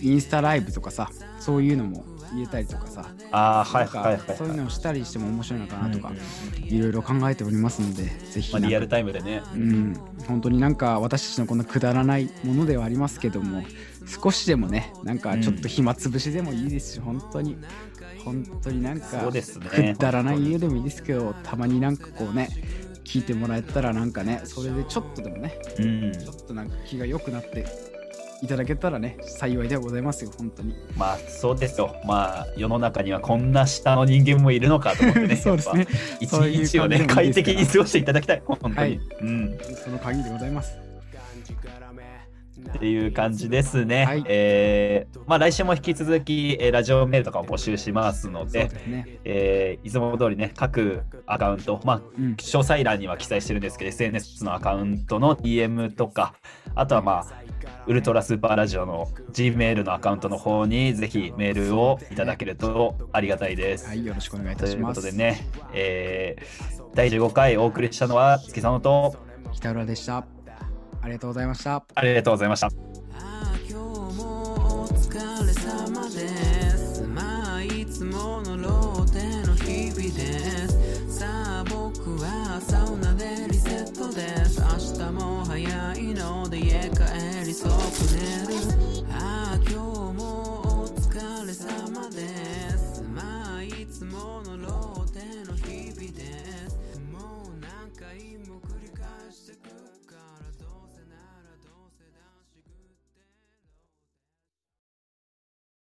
[0.00, 1.08] インスタライブとかさ、
[1.38, 4.36] そういうのも入れたりとかさ、ああ、はいなんかはいはいはい。
[4.36, 6.16] そういうのをしたりしても面白いのかなとかうん
[6.64, 8.52] うん、いろいろ考えておりますので、ぜひ。
[8.52, 9.42] まあ、リアルタイムでね。
[9.54, 13.62] うん、本当になんか私たちのこんなくだらないものではありますけども
[14.06, 17.56] 少しでもねなんかちょっと暇つぶしでもいいですし、本当に
[18.24, 22.48] 本当になんかねくだらない家でもいいですけどたまになんかこうね
[23.04, 26.12] 聞いてもらえたらなんかねそれでちょっとでもねうん。
[26.12, 27.66] ちょっとなんか気が良くなって
[28.42, 31.94] いただけたらね幸いではございますよ本当にまあそうですよ。
[32.06, 35.36] まあ世の中にはこんな下の人間もいるのかと思ってね。
[35.36, 35.86] そうですね
[36.20, 38.42] 一日をね、快適に過ごしていただきたい。
[38.44, 38.74] 本当に。
[38.76, 39.58] はいうん。
[39.84, 40.90] その限りでございます
[42.70, 44.04] っていう感じですね。
[44.04, 56.34] はいえーまあ来週も引き続き、えーラジオメールとかを募集しますので、ですねえーいつも通りね、各アカウント、まあうん詳細欄には記載してるんですけど、SNS のアカウントの DM とか、
[56.74, 57.26] あとはまあ、
[57.86, 63.86] ウルトラスーパーラジオの Gmail のアカウントの方にぜひメールをいただけるとありがたいです。
[63.86, 69.16] はいよろしくお願いいたというこしますとでね、えー第15回お送りしたのは月佐野と
[69.52, 70.26] 北浦でした
[71.02, 72.89] ありがとうございましたありがとうございました。